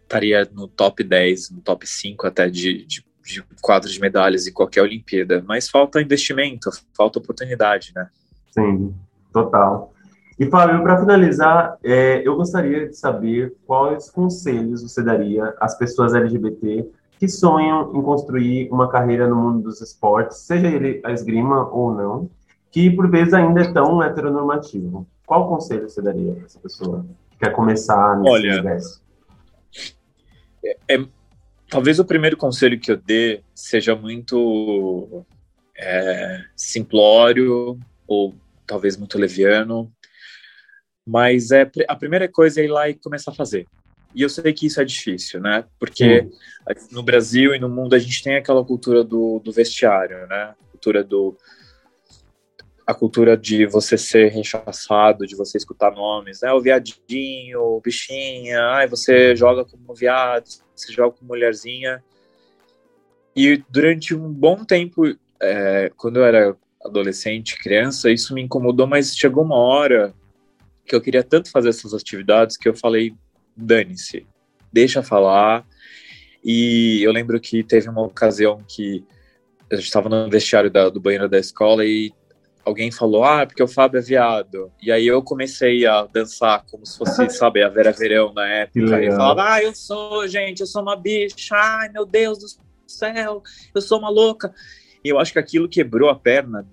estaria 0.02 0.48
no 0.52 0.66
top 0.66 1.02
10, 1.04 1.50
no 1.50 1.60
top 1.60 1.86
5 1.86 2.26
até 2.26 2.50
de, 2.50 2.84
de, 2.84 3.04
de 3.24 3.44
quadro 3.60 3.88
de 3.88 4.00
medalhas 4.00 4.46
em 4.46 4.52
qualquer 4.52 4.82
Olimpíada. 4.82 5.42
Mas 5.46 5.68
falta 5.68 6.02
investimento, 6.02 6.68
falta 6.96 7.18
oportunidade, 7.18 7.92
né? 7.94 8.08
Sim, 8.50 8.94
total. 9.32 9.94
E 10.42 10.50
Fábio, 10.50 10.82
para 10.82 10.98
finalizar, 10.98 11.78
é, 11.84 12.20
eu 12.26 12.34
gostaria 12.34 12.88
de 12.88 12.96
saber 12.96 13.54
quais 13.64 14.10
conselhos 14.10 14.82
você 14.82 15.00
daria 15.00 15.54
às 15.60 15.78
pessoas 15.78 16.14
LGBT 16.14 16.84
que 17.16 17.28
sonham 17.28 17.94
em 17.94 18.02
construir 18.02 18.68
uma 18.72 18.90
carreira 18.90 19.28
no 19.28 19.36
mundo 19.36 19.62
dos 19.62 19.80
esportes, 19.80 20.38
seja 20.38 20.66
ele 20.66 21.00
a 21.04 21.12
esgrima 21.12 21.70
ou 21.70 21.94
não, 21.94 22.28
que 22.72 22.90
por 22.90 23.08
vezes 23.08 23.32
ainda 23.32 23.60
é 23.60 23.72
tão 23.72 24.02
heteronormativo. 24.02 25.06
Qual 25.24 25.48
conselho 25.48 25.88
você 25.88 26.02
daria 26.02 26.32
para 26.32 26.46
essa 26.46 26.58
pessoa 26.58 27.06
que 27.30 27.38
quer 27.38 27.52
começar 27.52 28.18
nesse 28.18 28.32
Olha, 28.32 28.52
universo? 28.54 29.00
É, 30.64 30.76
é, 30.88 31.04
talvez 31.70 32.00
o 32.00 32.04
primeiro 32.04 32.36
conselho 32.36 32.80
que 32.80 32.90
eu 32.90 32.96
dê 32.96 33.44
seja 33.54 33.94
muito 33.94 35.24
é, 35.78 36.40
simplório 36.56 37.78
ou 38.08 38.34
talvez 38.66 38.96
muito 38.96 39.16
leviano, 39.16 39.88
mas 41.06 41.50
é 41.50 41.70
a 41.88 41.96
primeira 41.96 42.28
coisa 42.28 42.60
é 42.60 42.64
ir 42.64 42.68
lá 42.68 42.88
e 42.88 42.94
começar 42.94 43.30
a 43.30 43.34
fazer. 43.34 43.66
E 44.14 44.22
eu 44.22 44.28
sei 44.28 44.52
que 44.52 44.66
isso 44.66 44.80
é 44.80 44.84
difícil, 44.84 45.40
né? 45.40 45.64
Porque 45.78 46.22
Sim. 46.22 46.30
no 46.90 47.02
Brasil 47.02 47.54
e 47.54 47.58
no 47.58 47.68
mundo 47.68 47.94
a 47.94 47.98
gente 47.98 48.22
tem 48.22 48.36
aquela 48.36 48.64
cultura 48.64 49.02
do, 49.02 49.40
do 49.42 49.50
vestiário, 49.50 50.26
né? 50.26 50.54
A 50.60 50.70
cultura 50.70 51.02
do 51.02 51.36
a 52.84 52.92
cultura 52.92 53.36
de 53.36 53.64
você 53.64 53.96
ser 53.96 54.28
rechaçado, 54.30 55.24
de 55.24 55.36
você 55.36 55.56
escutar 55.56 55.92
nomes, 55.92 56.40
né? 56.42 56.52
O 56.52 56.60
viadinho, 56.60 57.60
o 57.60 57.80
bichinha, 57.80 58.60
ai, 58.60 58.88
você 58.88 59.36
joga 59.36 59.64
como 59.64 59.94
viado, 59.94 60.44
você 60.74 60.92
joga 60.92 61.16
como 61.16 61.28
mulherzinha. 61.28 62.02
E 63.34 63.62
durante 63.70 64.14
um 64.14 64.30
bom 64.30 64.64
tempo, 64.64 65.04
é, 65.40 65.90
quando 65.96 66.18
eu 66.18 66.24
era 66.24 66.56
adolescente, 66.84 67.56
criança, 67.62 68.10
isso 68.10 68.34
me 68.34 68.42
incomodou, 68.42 68.86
mas 68.86 69.16
chegou 69.16 69.44
uma 69.44 69.56
hora 69.56 70.12
que 70.86 70.94
eu 70.94 71.00
queria 71.00 71.22
tanto 71.22 71.50
fazer 71.50 71.68
essas 71.68 71.94
atividades 71.94 72.56
que 72.56 72.68
eu 72.68 72.74
falei, 72.74 73.14
dane-se, 73.56 74.26
deixa 74.72 75.02
falar. 75.02 75.64
E 76.44 77.00
eu 77.02 77.12
lembro 77.12 77.40
que 77.40 77.62
teve 77.62 77.88
uma 77.88 78.02
ocasião 78.02 78.62
que 78.66 79.04
a 79.70 79.76
gente 79.76 79.84
estava 79.84 80.08
no 80.08 80.28
vestiário 80.28 80.70
da, 80.70 80.88
do 80.88 81.00
banheiro 81.00 81.28
da 81.28 81.38
escola 81.38 81.84
e 81.84 82.12
alguém 82.64 82.90
falou, 82.90 83.24
ah, 83.24 83.46
porque 83.46 83.62
o 83.62 83.68
Fábio 83.68 83.98
é 83.98 84.02
viado. 84.02 84.70
E 84.80 84.90
aí 84.90 85.06
eu 85.06 85.22
comecei 85.22 85.86
a 85.86 86.04
dançar 86.06 86.64
como 86.70 86.84
se 86.86 86.98
fosse, 86.98 87.28
sabe, 87.30 87.62
a 87.62 87.68
Vera 87.68 87.92
Verão 87.92 88.32
na 88.32 88.46
época. 88.46 89.02
E 89.02 89.06
eu 89.06 89.12
falava, 89.12 89.52
ah, 89.52 89.62
eu 89.62 89.74
sou, 89.74 90.26
gente, 90.28 90.60
eu 90.60 90.66
sou 90.66 90.82
uma 90.82 90.96
bicha, 90.96 91.54
ai, 91.54 91.88
meu 91.88 92.04
Deus 92.04 92.38
do 92.38 92.46
céu, 92.86 93.42
eu 93.74 93.80
sou 93.80 93.98
uma 93.98 94.10
louca. 94.10 94.52
E 95.04 95.08
eu 95.08 95.18
acho 95.18 95.32
que 95.32 95.38
aquilo 95.38 95.68
quebrou 95.68 96.08
a 96.08 96.14
perna. 96.14 96.66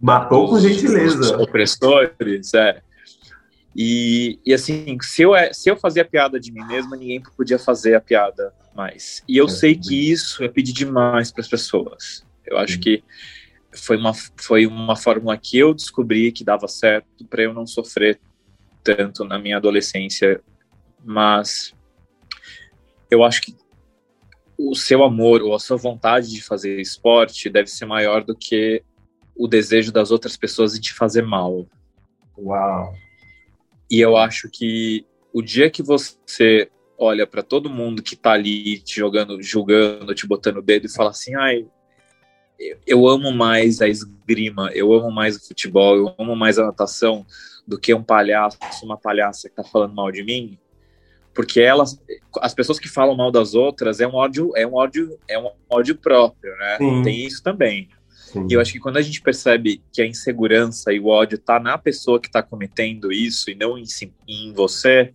Matou 0.00 0.48
com 0.48 0.60
gentileza. 0.60 1.36
opressores, 1.40 2.52
é. 2.52 2.82
E, 3.76 4.38
e 4.44 4.54
assim, 4.54 4.96
se 5.02 5.22
eu, 5.22 5.34
é, 5.34 5.52
se 5.52 5.68
eu 5.68 5.76
fazia 5.76 6.04
piada 6.04 6.38
de 6.38 6.52
mim 6.52 6.64
mesmo, 6.64 6.94
ninguém 6.94 7.20
podia 7.36 7.58
fazer 7.58 7.94
a 7.94 8.00
piada 8.00 8.54
mais. 8.74 9.22
E 9.28 9.36
eu 9.36 9.46
é, 9.46 9.48
sei 9.48 9.74
que 9.74 10.10
isso 10.10 10.44
é 10.44 10.48
pedir 10.48 10.72
demais 10.72 11.32
para 11.32 11.40
as 11.40 11.48
pessoas. 11.48 12.24
Eu 12.46 12.58
acho 12.58 12.78
que 12.78 13.02
foi 13.72 13.96
uma, 13.96 14.12
foi 14.36 14.66
uma 14.66 14.94
fórmula 14.94 15.36
que 15.36 15.58
eu 15.58 15.74
descobri 15.74 16.30
que 16.30 16.44
dava 16.44 16.68
certo 16.68 17.24
para 17.28 17.42
eu 17.42 17.52
não 17.52 17.66
sofrer 17.66 18.20
tanto 18.82 19.24
na 19.24 19.38
minha 19.38 19.56
adolescência. 19.56 20.40
Mas 21.04 21.74
eu 23.10 23.24
acho 23.24 23.42
que 23.42 23.56
o 24.56 24.74
seu 24.74 25.02
amor 25.02 25.42
ou 25.42 25.54
a 25.54 25.58
sua 25.58 25.76
vontade 25.76 26.30
de 26.30 26.42
fazer 26.42 26.80
esporte 26.80 27.50
deve 27.50 27.68
ser 27.68 27.86
maior 27.86 28.22
do 28.22 28.36
que 28.36 28.82
o 29.34 29.48
desejo 29.48 29.90
das 29.90 30.12
outras 30.12 30.36
pessoas 30.36 30.74
de 30.74 30.80
te 30.80 30.94
fazer 30.94 31.22
mal. 31.22 31.66
Uau! 32.38 32.94
E 33.94 34.00
eu 34.00 34.16
acho 34.16 34.48
que 34.50 35.06
o 35.32 35.40
dia 35.40 35.70
que 35.70 35.80
você 35.80 36.68
olha 36.98 37.28
para 37.28 37.44
todo 37.44 37.70
mundo 37.70 38.02
que 38.02 38.16
tá 38.16 38.32
ali 38.32 38.80
te 38.80 38.96
jogando, 38.96 39.40
julgando, 39.40 40.12
te 40.12 40.26
botando 40.26 40.56
o 40.56 40.62
dedo 40.62 40.86
e 40.86 40.92
fala 40.92 41.10
assim, 41.10 41.36
ai, 41.36 41.64
eu 42.84 43.06
amo 43.06 43.30
mais 43.30 43.80
a 43.80 43.86
esgrima, 43.86 44.68
eu 44.74 44.92
amo 44.92 45.12
mais 45.12 45.36
o 45.36 45.46
futebol, 45.46 45.96
eu 45.96 46.12
amo 46.18 46.34
mais 46.34 46.58
a 46.58 46.64
natação 46.64 47.24
do 47.64 47.78
que 47.78 47.94
um 47.94 48.02
palhaço, 48.02 48.58
uma 48.82 48.98
palhaça 48.98 49.48
que 49.48 49.54
tá 49.54 49.62
falando 49.62 49.94
mal 49.94 50.10
de 50.10 50.24
mim, 50.24 50.58
porque 51.32 51.60
elas, 51.60 51.96
as 52.40 52.52
pessoas 52.52 52.80
que 52.80 52.88
falam 52.88 53.14
mal 53.14 53.30
das 53.30 53.54
outras 53.54 54.00
é 54.00 54.08
um 54.08 54.14
ódio, 54.16 54.50
é 54.56 54.66
um 54.66 54.74
ódio, 54.74 55.16
é 55.28 55.38
um 55.38 55.50
ódio 55.70 55.94
próprio, 55.94 56.50
né? 56.56 56.78
Sim. 56.78 57.02
Tem 57.04 57.24
isso 57.24 57.40
também. 57.44 57.88
Sim. 58.34 58.48
E 58.50 58.54
eu 58.54 58.60
acho 58.60 58.72
que 58.72 58.80
quando 58.80 58.96
a 58.96 59.02
gente 59.02 59.22
percebe 59.22 59.80
que 59.92 60.02
a 60.02 60.06
insegurança 60.06 60.92
e 60.92 60.98
o 60.98 61.06
ódio 61.06 61.38
tá 61.38 61.60
na 61.60 61.78
pessoa 61.78 62.20
que 62.20 62.28
tá 62.28 62.42
cometendo 62.42 63.12
isso 63.12 63.48
e 63.48 63.54
não 63.54 63.78
em, 63.78 63.84
em 64.26 64.52
você, 64.52 65.14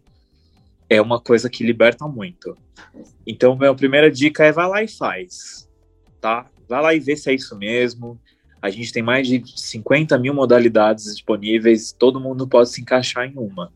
é 0.90 1.02
uma 1.02 1.20
coisa 1.20 1.50
que 1.50 1.62
liberta 1.62 2.08
muito. 2.08 2.58
Então, 3.28 3.58
minha 3.58 3.76
primeira 3.76 4.10
dica 4.10 4.46
é 4.46 4.54
vá 4.54 4.66
lá 4.66 4.82
e 4.82 4.88
faz, 4.88 5.70
tá? 6.22 6.50
Vá 6.68 6.80
lá 6.80 6.96
e 6.96 7.00
vê 7.02 7.18
se 7.18 7.30
é 7.30 7.34
isso 7.34 7.58
mesmo. 7.58 8.18
A 8.62 8.70
gente 8.70 8.94
tem 8.94 9.04
mais 9.04 9.28
de 9.28 9.44
50 9.54 10.18
mil 10.18 10.34
modalidades 10.34 11.04
disponíveis, 11.04 11.92
todo 11.92 12.22
mundo 12.22 12.48
pode 12.48 12.70
se 12.70 12.82
encaixar 12.82 13.26
em 13.26 13.34
uma. 13.36 13.70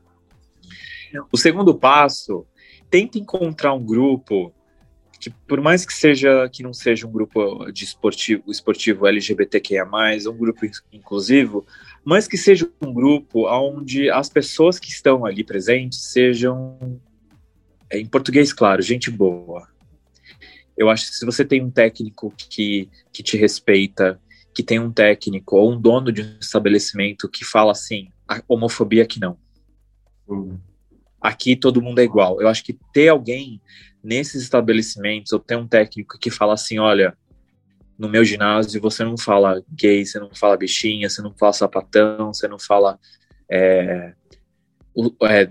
O 1.33 1.37
segundo 1.37 1.75
passo, 1.75 2.45
tenta 2.89 3.17
encontrar 3.17 3.73
um 3.73 3.85
grupo 3.85 4.53
que, 5.23 5.29
por 5.47 5.61
mais 5.61 5.85
que 5.85 5.93
seja 5.93 6.49
que 6.49 6.61
não 6.61 6.73
seja 6.73 7.07
um 7.07 7.11
grupo 7.11 7.71
de 7.71 7.85
esportivo, 7.85 8.43
esportivo 8.51 9.07
LGBTQIA+, 9.07 9.87
um 10.27 10.37
grupo 10.37 10.65
inclusivo, 10.91 11.65
mas 12.03 12.27
que 12.27 12.37
seja 12.37 12.69
um 12.81 12.93
grupo 12.93 13.47
onde 13.47 14.09
as 14.09 14.27
pessoas 14.27 14.77
que 14.77 14.89
estão 14.89 15.25
ali 15.25 15.43
presentes 15.43 15.99
sejam, 15.99 16.99
é, 17.89 17.97
em 17.99 18.05
português, 18.05 18.51
claro, 18.51 18.81
gente 18.81 19.09
boa. 19.09 19.67
Eu 20.75 20.89
acho 20.89 21.09
que 21.09 21.15
se 21.15 21.25
você 21.25 21.45
tem 21.45 21.61
um 21.63 21.71
técnico 21.71 22.33
que, 22.35 22.89
que 23.11 23.23
te 23.23 23.37
respeita, 23.37 24.19
que 24.53 24.61
tem 24.61 24.79
um 24.79 24.91
técnico 24.91 25.55
ou 25.55 25.71
um 25.71 25.79
dono 25.79 26.11
de 26.11 26.21
um 26.21 26.37
estabelecimento 26.41 27.29
que 27.29 27.45
fala 27.45 27.71
assim, 27.71 28.09
a 28.27 28.41
homofobia 28.47 29.05
que 29.05 29.19
não. 29.19 29.37
Uhum 30.27 30.57
aqui 31.23 31.55
todo 31.55 31.81
mundo 31.81 31.99
é 31.99 32.03
igual. 32.03 32.41
Eu 32.41 32.49
acho 32.49 32.63
que 32.65 32.77
ter 32.93 33.07
alguém 33.07 33.61
nesses 34.03 34.43
estabelecimentos, 34.43 35.31
ou 35.31 35.39
ter 35.39 35.55
um 35.55 35.67
técnico 35.67 36.19
que 36.19 36.29
fala 36.29 36.53
assim, 36.53 36.77
olha, 36.77 37.17
no 37.97 38.09
meu 38.09 38.25
ginásio 38.25 38.81
você 38.81 39.03
não 39.03 39.17
fala 39.17 39.63
gay, 39.71 40.05
você 40.05 40.19
não 40.19 40.29
fala 40.33 40.57
bichinha, 40.57 41.09
você 41.09 41.21
não 41.21 41.33
fala 41.33 41.53
sapatão, 41.53 42.33
você 42.33 42.47
não 42.47 42.59
fala 42.59 42.99
é, 43.49 44.13
é, 45.23 45.49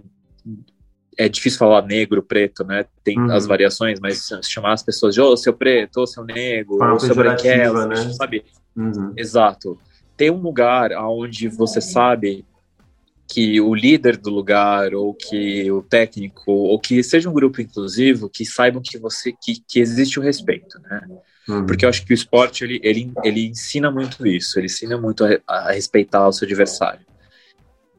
é 1.17 1.29
difícil 1.29 1.59
falar 1.59 1.83
negro, 1.83 2.23
preto, 2.23 2.65
né? 2.65 2.85
Tem 3.05 3.19
uhum. 3.19 3.31
as 3.31 3.47
variações, 3.47 4.01
mas 4.01 4.29
chamar 4.45 4.73
as 4.73 4.83
pessoas 4.83 5.15
de 5.15 5.21
ô, 5.21 5.33
oh, 5.33 5.37
seu 5.37 5.53
preto, 5.53 5.99
ô, 5.99 6.03
oh, 6.03 6.07
seu 6.07 6.25
negro, 6.25 6.75
ô, 6.75 6.95
oh, 6.95 6.99
seu 6.99 7.15
branquelo, 7.15 7.87
né? 7.87 7.97
sabe? 8.13 8.45
Uhum. 8.77 9.13
Exato. 9.17 9.79
Ter 10.17 10.31
um 10.31 10.41
lugar 10.41 10.93
onde 10.93 11.49
você 11.49 11.81
sabe 11.81 12.45
que 13.33 13.59
o 13.63 13.75
líder 13.75 14.19
do 14.19 14.29
lugar 14.29 14.95
ou 14.95 15.15
que 15.15 15.71
o 15.73 15.83
técnico 15.83 16.53
ou 16.53 16.79
que 16.79 17.03
seja 17.03 17.31
um 17.31 17.33
grupo 17.33 17.63
inclusivo 17.63 18.29
que 18.29 18.45
saibam 18.45 18.83
que 18.83 18.99
você 18.99 19.33
que, 19.33 19.55
que 19.67 19.81
existe 19.81 20.21
o 20.21 20.23
respeito, 20.23 20.79
né? 20.81 21.01
Uhum. 21.49 21.65
Porque 21.65 21.87
eu 21.87 21.89
acho 21.89 22.05
que 22.05 22.13
o 22.13 22.15
esporte 22.15 22.63
ele, 22.63 22.79
ele, 22.83 23.11
ele 23.25 23.47
ensina 23.47 23.91
muito 23.91 24.27
isso, 24.27 24.59
ele 24.59 24.67
ensina 24.67 25.01
muito 25.01 25.25
a, 25.25 25.41
a 25.49 25.73
respeitar 25.73 26.29
o 26.29 26.33
seu 26.33 26.45
adversário. 26.45 27.07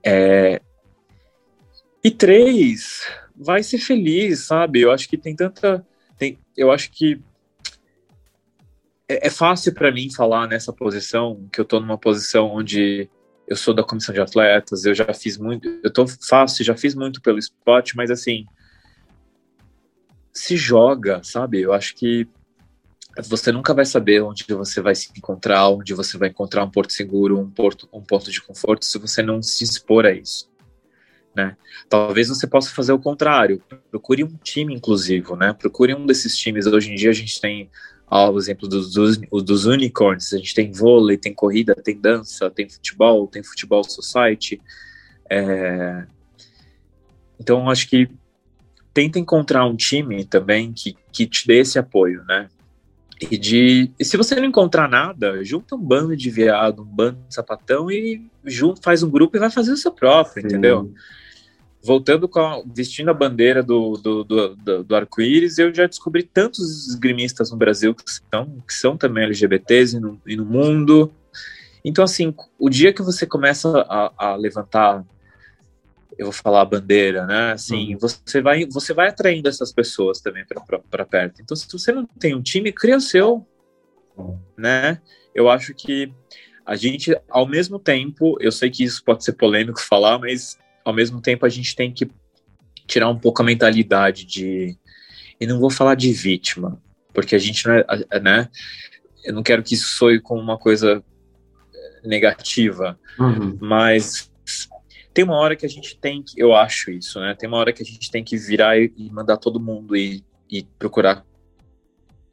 É... 0.05 0.61
E 2.03 2.11
três, 2.11 3.01
vai 3.35 3.63
ser 3.63 3.79
feliz, 3.79 4.41
sabe? 4.45 4.81
Eu 4.81 4.91
acho 4.91 5.09
que 5.09 5.17
tem 5.17 5.35
tanta, 5.35 5.83
tem, 6.15 6.37
eu 6.55 6.71
acho 6.71 6.91
que 6.91 7.19
é, 9.09 9.27
é 9.27 9.29
fácil 9.31 9.73
para 9.73 9.91
mim 9.91 10.13
falar 10.13 10.47
nessa 10.47 10.71
posição 10.71 11.47
que 11.51 11.59
eu 11.59 11.65
tô 11.65 11.79
numa 11.79 11.97
posição 11.97 12.51
onde 12.51 13.09
eu 13.53 13.57
sou 13.57 13.73
da 13.73 13.83
comissão 13.83 14.13
de 14.13 14.19
atletas, 14.19 14.83
eu 14.83 14.95
já 14.95 15.13
fiz 15.13 15.37
muito, 15.37 15.79
eu 15.83 15.93
tô 15.93 16.07
fácil, 16.07 16.65
já 16.65 16.75
fiz 16.75 16.95
muito 16.95 17.21
pelo 17.21 17.37
esporte, 17.37 17.95
mas 17.95 18.09
assim, 18.09 18.45
se 20.33 20.57
joga, 20.57 21.21
sabe? 21.23 21.61
Eu 21.61 21.71
acho 21.71 21.95
que 21.95 22.27
você 23.27 23.51
nunca 23.51 23.71
vai 23.71 23.85
saber 23.85 24.23
onde 24.23 24.43
você 24.49 24.81
vai 24.81 24.95
se 24.95 25.11
encontrar, 25.15 25.69
onde 25.69 25.93
você 25.93 26.17
vai 26.17 26.29
encontrar 26.29 26.63
um 26.63 26.71
porto 26.71 26.93
seguro, 26.93 27.39
um 27.39 27.47
porto, 27.47 27.87
um 27.93 28.01
ponto 28.01 28.31
de 28.31 28.41
conforto, 28.41 28.85
se 28.85 28.97
você 28.97 29.21
não 29.21 29.39
se 29.39 29.63
expor 29.63 30.07
a 30.07 30.11
isso, 30.11 30.49
né? 31.35 31.55
Talvez 31.87 32.29
você 32.29 32.47
possa 32.47 32.71
fazer 32.71 32.91
o 32.91 32.99
contrário. 32.99 33.61
Procure 33.91 34.23
um 34.23 34.35
time 34.43 34.73
inclusivo, 34.73 35.35
né? 35.35 35.53
Procure 35.53 35.93
um 35.93 36.07
desses 36.07 36.35
times. 36.35 36.65
Hoje 36.65 36.91
em 36.91 36.95
dia 36.95 37.11
a 37.11 37.13
gente 37.13 37.39
tem 37.39 37.69
ao 38.13 38.37
exemplo 38.37 38.67
dos, 38.67 38.93
dos, 38.93 39.17
dos 39.17 39.65
unicorns, 39.65 40.33
a 40.33 40.37
gente 40.37 40.53
tem 40.53 40.71
vôlei, 40.71 41.17
tem 41.17 41.33
corrida, 41.33 41.73
tem 41.73 41.99
dança, 41.99 42.47
tem 42.51 42.69
futebol, 42.69 43.27
tem 43.27 43.41
futebol 43.41 43.83
society. 43.83 44.61
É... 45.27 46.05
Então, 47.39 47.67
acho 47.67 47.89
que 47.89 48.07
tenta 48.93 49.17
encontrar 49.17 49.65
um 49.65 49.75
time 49.75 50.23
também 50.25 50.71
que, 50.71 50.95
que 51.11 51.25
te 51.25 51.47
dê 51.47 51.61
esse 51.61 51.79
apoio, 51.79 52.23
né? 52.25 52.49
E, 53.19 53.35
de, 53.35 53.89
e 53.99 54.05
se 54.05 54.15
você 54.15 54.35
não 54.35 54.45
encontrar 54.45 54.87
nada, 54.87 55.43
junta 55.43 55.75
um 55.75 55.81
bando 55.81 56.15
de 56.15 56.29
viado, 56.29 56.83
um 56.83 56.85
bando 56.85 57.17
de 57.27 57.33
sapatão 57.33 57.89
e 57.89 58.29
junto, 58.45 58.79
faz 58.83 59.01
um 59.01 59.09
grupo 59.09 59.37
e 59.37 59.39
vai 59.39 59.49
fazer 59.49 59.71
o 59.71 59.77
seu 59.77 59.91
próprio, 59.91 60.41
Sim. 60.41 60.47
entendeu? 60.47 60.93
Voltando 61.83 62.29
com 62.29 62.39
a, 62.39 62.63
vestindo 62.73 63.09
a 63.09 63.13
bandeira 63.13 63.61
do, 63.61 63.97
do, 63.97 64.23
do, 64.23 64.55
do, 64.55 64.83
do 64.83 64.95
arco-íris, 64.95 65.57
eu 65.57 65.73
já 65.73 65.85
descobri 65.85 66.23
tantos 66.23 66.87
esgrimistas 66.87 67.51
no 67.51 67.57
Brasil 67.57 67.93
que 67.93 68.03
são, 68.07 68.63
que 68.67 68.73
são 68.73 68.97
também 68.97 69.25
LGBTs 69.25 69.97
e 69.97 69.99
no, 69.99 70.21
e 70.25 70.35
no 70.37 70.45
mundo. 70.45 71.11
Então, 71.83 72.03
assim, 72.03 72.33
o 72.57 72.69
dia 72.69 72.93
que 72.93 73.01
você 73.01 73.25
começa 73.25 73.85
a, 73.89 74.13
a 74.17 74.35
levantar 74.35 75.05
eu 76.17 76.27
vou 76.27 76.33
falar 76.33 76.61
a 76.61 76.65
bandeira, 76.65 77.25
né? 77.25 77.53
Assim, 77.53 77.93
uhum. 77.93 77.99
você 77.99 78.39
vai 78.39 78.65
você 78.65 78.93
vai 78.93 79.09
atraindo 79.09 79.49
essas 79.49 79.73
pessoas 79.73 80.21
também 80.21 80.45
para 80.45 81.05
perto. 81.05 81.41
Então, 81.41 81.57
se 81.57 81.67
você 81.71 81.91
não 81.91 82.05
tem 82.05 82.35
um 82.35 82.41
time, 82.41 82.71
cria 82.71 82.97
o 82.97 83.01
seu, 83.01 83.45
né? 84.55 85.01
Eu 85.33 85.49
acho 85.49 85.73
que 85.73 86.13
a 86.65 86.75
gente, 86.75 87.19
ao 87.27 87.47
mesmo 87.47 87.79
tempo, 87.79 88.37
eu 88.39 88.51
sei 88.51 88.69
que 88.69 88.83
isso 88.83 89.03
pode 89.03 89.23
ser 89.23 89.33
polêmico 89.33 89.81
falar, 89.81 90.19
mas 90.19 90.57
ao 90.83 90.93
mesmo 90.93 91.21
tempo 91.21 91.45
a 91.45 91.49
gente 91.49 91.75
tem 91.75 91.91
que 91.91 92.09
tirar 92.87 93.09
um 93.09 93.17
pouco 93.17 93.41
a 93.41 93.45
mentalidade 93.45 94.25
de, 94.25 94.77
e 95.39 95.47
não 95.47 95.59
vou 95.59 95.69
falar 95.69 95.95
de 95.95 96.11
vítima, 96.11 96.81
porque 97.13 97.35
a 97.35 97.39
gente 97.39 97.65
não 97.67 97.73
é, 97.75 98.19
né? 98.21 98.49
Eu 99.23 99.33
não 99.33 99.43
quero 99.43 99.63
que 99.63 99.73
isso 99.73 99.87
soe 99.87 100.19
como 100.19 100.41
uma 100.41 100.57
coisa 100.57 101.03
negativa, 102.03 102.99
uhum. 103.17 103.57
mas 103.61 104.29
tem 105.13 105.23
uma 105.23 105.35
hora 105.35 105.55
que 105.55 105.65
a 105.65 105.69
gente 105.69 105.97
tem 105.97 106.21
que, 106.21 106.33
eu 106.41 106.55
acho 106.55 106.91
isso, 106.91 107.19
né? 107.19 107.35
Tem 107.37 107.47
uma 107.47 107.57
hora 107.57 107.71
que 107.71 107.81
a 107.81 107.85
gente 107.85 108.11
tem 108.11 108.23
que 108.23 108.35
virar 108.35 108.77
e, 108.77 108.91
e 108.97 109.09
mandar 109.11 109.37
todo 109.37 109.59
mundo 109.59 109.95
e, 109.95 110.23
e, 110.49 110.63
procurar 110.77 111.23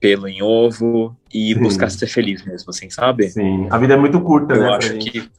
pelo 0.01 0.27
em 0.27 0.43
ovo 0.43 1.15
e 1.33 1.53
Sim. 1.53 1.61
buscar 1.61 1.91
ser 1.91 2.07
feliz 2.07 2.43
mesmo, 2.45 2.71
assim, 2.71 2.89
sabe? 2.89 3.29
Sim, 3.29 3.69
a 3.71 3.79
vida 3.79 3.95
é 3.95 3.97
muito 3.99 4.21
curta, 4.21 4.55
eu 4.55 4.63
né? 4.63 4.67
Eu 4.67 4.73
acho 4.73 4.99
que 4.99 5.31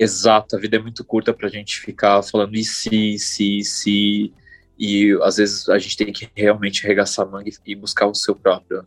Exato, 0.00 0.56
a 0.56 0.58
vida 0.58 0.76
é 0.76 0.80
muito 0.80 1.04
curta 1.04 1.30
pra 1.34 1.50
gente 1.50 1.78
ficar 1.78 2.22
falando 2.22 2.56
e 2.56 2.64
se, 2.64 3.18
se, 3.18 3.62
se. 3.62 4.32
E 4.78 5.12
às 5.22 5.36
vezes 5.36 5.68
a 5.68 5.78
gente 5.78 5.94
tem 5.94 6.10
que 6.10 6.26
realmente 6.34 6.86
arregaçar 6.86 7.26
a 7.26 7.30
manga 7.30 7.50
e 7.66 7.74
buscar 7.74 8.06
o 8.06 8.14
seu 8.14 8.34
próprio. 8.34 8.82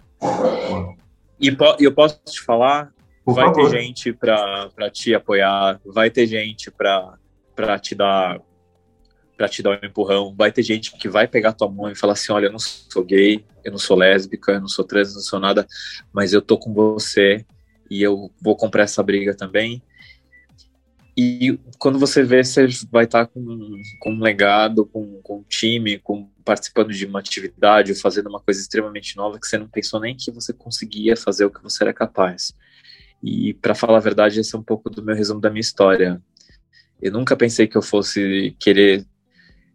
E 1.39 1.51
po 1.51 1.75
eu 1.79 1.93
posso 1.93 2.19
te 2.25 2.41
falar, 2.41 2.91
Por 3.23 3.35
vai 3.35 3.45
favor. 3.45 3.69
ter 3.69 3.79
gente 3.79 4.11
pra, 4.11 4.69
pra 4.75 4.89
te 4.89 5.13
apoiar, 5.13 5.79
vai 5.85 6.09
ter 6.09 6.25
gente 6.25 6.71
pra, 6.71 7.13
pra 7.55 7.77
te 7.77 7.93
dar 7.93 8.41
para 9.37 9.47
te 9.47 9.61
dar 9.61 9.71
um 9.71 9.85
empurrão. 9.85 10.33
Vai 10.35 10.51
ter 10.51 10.63
gente 10.63 10.97
que 10.97 11.07
vai 11.07 11.27
pegar 11.27 11.53
tua 11.53 11.69
mão 11.69 11.91
e 11.91 11.95
falar 11.95 12.13
assim: 12.13 12.31
olha, 12.31 12.47
eu 12.47 12.51
não 12.51 12.59
sou 12.59 13.03
gay, 13.03 13.45
eu 13.63 13.71
não 13.71 13.79
sou 13.79 13.95
lésbica, 13.95 14.53
eu 14.53 14.61
não 14.61 14.67
sou 14.67 14.83
trans, 14.83 15.13
não 15.13 15.21
sou 15.21 15.39
nada, 15.39 15.67
mas 16.11 16.33
eu 16.33 16.41
tô 16.41 16.57
com 16.57 16.73
você 16.73 17.45
e 17.87 18.01
eu 18.01 18.31
vou 18.41 18.55
comprar 18.55 18.83
essa 18.83 19.03
briga 19.03 19.35
também. 19.35 19.83
E 21.15 21.59
quando 21.77 21.99
você 21.99 22.23
vê, 22.23 22.43
você 22.43 22.67
vai 22.91 23.05
estar 23.05 23.27
com, 23.27 23.71
com 23.99 24.11
um 24.11 24.19
legado, 24.19 24.85
com, 24.85 25.21
com 25.21 25.37
um 25.39 25.43
time, 25.43 25.99
com, 25.99 26.27
participando 26.43 26.91
de 26.91 27.05
uma 27.05 27.19
atividade, 27.19 27.91
ou 27.91 27.97
fazendo 27.97 28.29
uma 28.29 28.39
coisa 28.39 28.59
extremamente 28.59 29.15
nova 29.15 29.39
que 29.39 29.45
você 29.45 29.57
não 29.57 29.67
pensou 29.67 29.99
nem 29.99 30.15
que 30.15 30.31
você 30.31 30.51
conseguia 30.51 31.15
fazer 31.15 31.45
o 31.45 31.51
que 31.51 31.61
você 31.61 31.83
era 31.83 31.93
capaz. 31.93 32.53
E, 33.21 33.53
para 33.53 33.75
falar 33.75 33.97
a 33.97 34.01
verdade, 34.01 34.39
esse 34.39 34.55
é 34.55 34.57
um 34.57 34.63
pouco 34.63 34.89
do 34.89 35.03
meu 35.03 35.15
resumo 35.15 35.39
da 35.39 35.51
minha 35.51 35.61
história. 35.61 36.19
Eu 36.99 37.11
nunca 37.11 37.37
pensei 37.37 37.67
que 37.67 37.77
eu 37.77 37.81
fosse 37.81 38.55
querer 38.59 39.05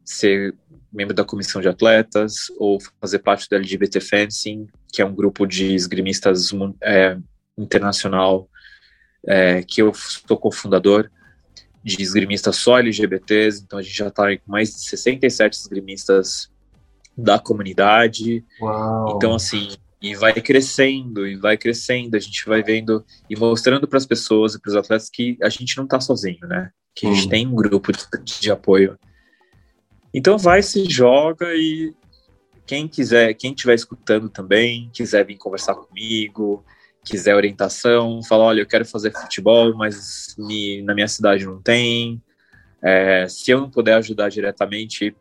ser 0.05 0.55
membro 0.93 1.15
da 1.15 1.25
comissão 1.25 1.61
de 1.61 1.69
atletas 1.69 2.51
ou 2.59 2.79
fazer 3.01 3.21
parte 3.21 3.49
do 3.49 3.57
LGBT 3.57 4.01
Fencing, 4.01 4.67
que 4.93 5.01
é 5.01 5.05
um 5.05 5.15
grupo 5.15 5.47
de 5.47 5.73
esgrimistas 5.73 6.51
é, 6.83 7.17
internacional 7.57 8.49
é, 9.27 9.63
que 9.63 9.83
eu 9.83 9.93
sou 9.95 10.37
cofundador 10.37 11.11
de 11.83 12.03
esgrimistas 12.03 12.57
só 12.57 12.79
LGBTs, 12.79 13.63
então 13.63 13.79
a 13.79 13.83
gente 13.83 13.97
já 13.97 14.09
está 14.09 14.25
com 14.37 14.51
mais 14.51 14.71
de 14.71 14.81
67 14.81 15.55
esgrimistas 15.55 16.51
da 17.17 17.39
comunidade. 17.39 18.45
Uau. 18.61 19.17
Então, 19.17 19.35
assim, 19.35 19.69
e 20.01 20.15
vai 20.15 20.33
crescendo, 20.35 21.27
e 21.27 21.37
vai 21.37 21.57
crescendo, 21.57 22.15
a 22.15 22.21
gente 22.21 22.47
vai 22.47 22.63
vendo 22.63 23.05
e 23.29 23.37
mostrando 23.37 23.89
para 23.89 23.99
as 23.99 24.07
pessoas 24.07 24.55
e 24.55 24.61
para 24.61 24.71
os 24.71 24.77
atletas 24.77 25.11
que 25.11 25.37
a 25.43 25.49
gente 25.49 25.77
não 25.77 25.85
está 25.85 26.01
sozinho, 26.01 26.47
né? 26.47 26.71
Que 26.95 27.07
a 27.07 27.13
gente 27.13 27.27
hum. 27.27 27.31
tem 27.31 27.47
um 27.47 27.55
grupo 27.55 27.93
de, 27.93 27.99
de 28.41 28.51
apoio. 28.51 28.99
Então 30.15 30.39
vai, 30.39 30.63
se 30.63 30.89
joga 30.89 31.53
e 31.55 31.93
quem 32.67 32.87
quiser, 32.87 33.35
quem 33.35 33.53
estiver 33.53 33.75
escutando 33.75 34.29
também, 34.29 34.91
quiser 34.93 35.25
vir 35.25 35.37
conversar 35.37 35.75
comigo, 35.75 36.65
quiser 37.09 37.35
orientação, 37.35 38.23
fala, 38.23 38.45
olha, 38.45 38.61
eu 38.61 38.67
quero 38.67 38.85
fazer 38.85 39.13
futebol, 39.13 39.75
mas 39.75 40.35
me, 40.39 40.83
na 40.83 40.95
minha 40.95 41.09
cidade 41.09 41.45
não 41.45 41.61
tem. 41.61 42.23
É, 42.83 43.27
se 43.29 43.51
eu 43.51 43.61
não 43.61 43.71
puder 43.71 43.95
ajudar 43.95 44.29
diretamente, 44.29 45.17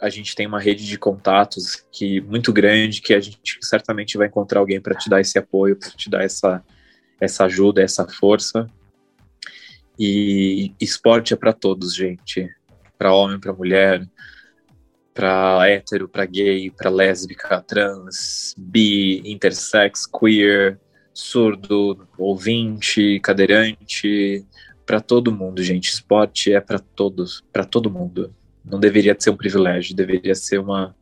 a 0.00 0.08
gente 0.08 0.34
tem 0.34 0.46
uma 0.46 0.60
rede 0.60 0.86
de 0.86 0.98
contatos 0.98 1.84
que 1.90 2.20
muito 2.20 2.52
grande, 2.52 3.00
que 3.00 3.14
a 3.14 3.20
gente 3.20 3.58
certamente 3.62 4.16
vai 4.18 4.26
encontrar 4.26 4.60
alguém 4.60 4.80
para 4.80 4.94
te 4.94 5.08
dar 5.08 5.20
esse 5.20 5.38
apoio, 5.38 5.76
para 5.76 5.90
te 5.90 6.10
dar 6.10 6.22
essa, 6.22 6.62
essa 7.20 7.44
ajuda, 7.44 7.82
essa 7.82 8.06
força. 8.06 8.66
E 9.98 10.74
esporte 10.80 11.32
é 11.32 11.36
para 11.36 11.52
todos, 11.52 11.94
gente. 11.94 12.48
Para 12.98 13.14
homem, 13.14 13.38
para 13.38 13.52
mulher, 13.52 14.06
para 15.14 15.68
hétero, 15.68 16.08
para 16.08 16.26
gay, 16.26 16.70
para 16.70 16.90
lésbica, 16.90 17.62
trans, 17.62 18.54
bi, 18.58 19.22
intersex, 19.24 20.04
queer, 20.06 20.80
surdo, 21.14 22.06
ouvinte, 22.18 23.20
cadeirante, 23.20 24.44
para 24.84 25.00
todo 25.00 25.32
mundo, 25.32 25.62
gente. 25.62 25.88
Esporte 25.88 26.52
é 26.52 26.60
para 26.60 26.78
todos, 26.78 27.42
para 27.52 27.64
todo 27.64 27.90
mundo. 27.90 28.34
Não 28.64 28.80
deveria 28.80 29.16
ser 29.18 29.30
um 29.30 29.36
privilégio, 29.36 29.96
deveria 29.96 30.34
ser 30.34 30.58
uma 30.58 30.94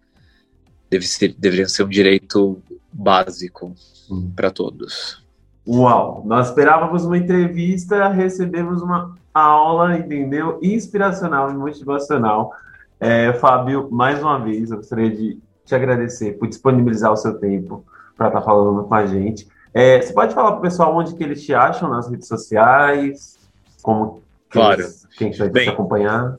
deve 0.92 1.06
ser, 1.06 1.34
deveria 1.38 1.66
ser 1.66 1.84
um 1.84 1.88
direito 1.88 2.60
básico 2.92 3.74
hum. 4.10 4.30
para 4.36 4.50
todos. 4.50 5.24
Uau, 5.66 6.22
nós 6.26 6.48
esperávamos 6.48 7.04
uma 7.04 7.16
entrevista, 7.16 8.08
recebemos 8.08 8.82
uma 8.82 9.16
aula, 9.32 9.96
entendeu? 9.96 10.58
Inspiracional 10.62 11.50
e 11.50 11.54
motivacional. 11.54 12.52
É, 13.00 13.32
Fábio, 13.34 13.88
mais 13.90 14.20
uma 14.20 14.38
vez, 14.38 14.70
eu 14.70 14.76
gostaria 14.76 15.10
de 15.10 15.40
te 15.64 15.74
agradecer 15.74 16.32
por 16.32 16.46
disponibilizar 16.48 17.10
o 17.12 17.16
seu 17.16 17.38
tempo 17.38 17.84
para 18.16 18.26
estar 18.26 18.40
tá 18.40 18.44
falando 18.44 18.84
com 18.84 18.94
a 18.94 19.06
gente. 19.06 19.48
É, 19.74 20.00
você 20.00 20.12
pode 20.12 20.34
falar 20.34 20.52
para 20.52 20.58
o 20.58 20.62
pessoal 20.62 20.94
onde 20.94 21.14
que 21.14 21.24
eles 21.24 21.44
te 21.44 21.54
acham 21.54 21.88
nas 21.88 22.10
redes 22.10 22.28
sociais? 22.28 23.38
Como 23.80 24.22
claro. 24.50 24.82
Eles, 24.82 25.06
quem 25.16 25.32
vai 25.32 25.48
Bem, 25.48 25.64
te 25.64 25.70
acompanhar? 25.70 26.38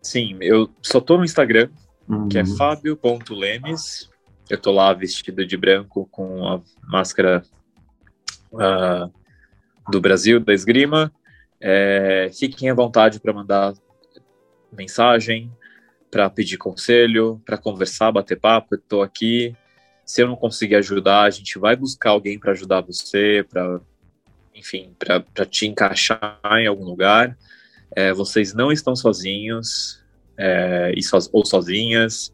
Sim, 0.00 0.38
eu 0.40 0.68
só 0.80 0.98
estou 0.98 1.18
no 1.18 1.24
Instagram, 1.24 1.68
uhum. 2.08 2.28
que 2.28 2.38
é 2.38 2.42
uhum. 2.42 2.56
fabio.lemes. 2.56 4.10
Eu 4.48 4.56
estou 4.56 4.72
lá 4.72 4.92
vestido 4.92 5.46
de 5.46 5.56
branco 5.56 6.08
com 6.10 6.46
a 6.48 6.60
máscara 6.88 7.42
uh, 8.52 9.12
do 9.90 10.00
Brasil, 10.00 10.40
da 10.40 10.52
esgrima. 10.52 11.12
É, 11.60 12.30
fiquem 12.32 12.70
à 12.70 12.74
vontade 12.74 13.20
para 13.20 13.32
mandar 13.32 13.74
mensagem, 14.72 15.52
para 16.10 16.28
pedir 16.28 16.56
conselho, 16.56 17.40
para 17.44 17.56
conversar, 17.56 18.10
bater 18.10 18.40
papo. 18.40 18.74
Estou 18.74 19.02
aqui 19.02 19.56
se 20.04 20.22
eu 20.22 20.28
não 20.28 20.36
conseguir 20.36 20.76
ajudar, 20.76 21.22
a 21.22 21.30
gente 21.30 21.58
vai 21.58 21.76
buscar 21.76 22.10
alguém 22.10 22.38
para 22.38 22.52
ajudar 22.52 22.80
você, 22.80 23.44
para, 23.48 23.80
enfim, 24.54 24.94
para 24.98 25.46
te 25.46 25.66
encaixar 25.66 26.40
em 26.58 26.66
algum 26.66 26.84
lugar. 26.84 27.36
É, 27.94 28.12
vocês 28.12 28.54
não 28.54 28.72
estão 28.72 28.96
sozinhos 28.96 30.02
é, 30.36 30.92
so, 31.00 31.18
ou 31.32 31.44
sozinhas. 31.44 32.32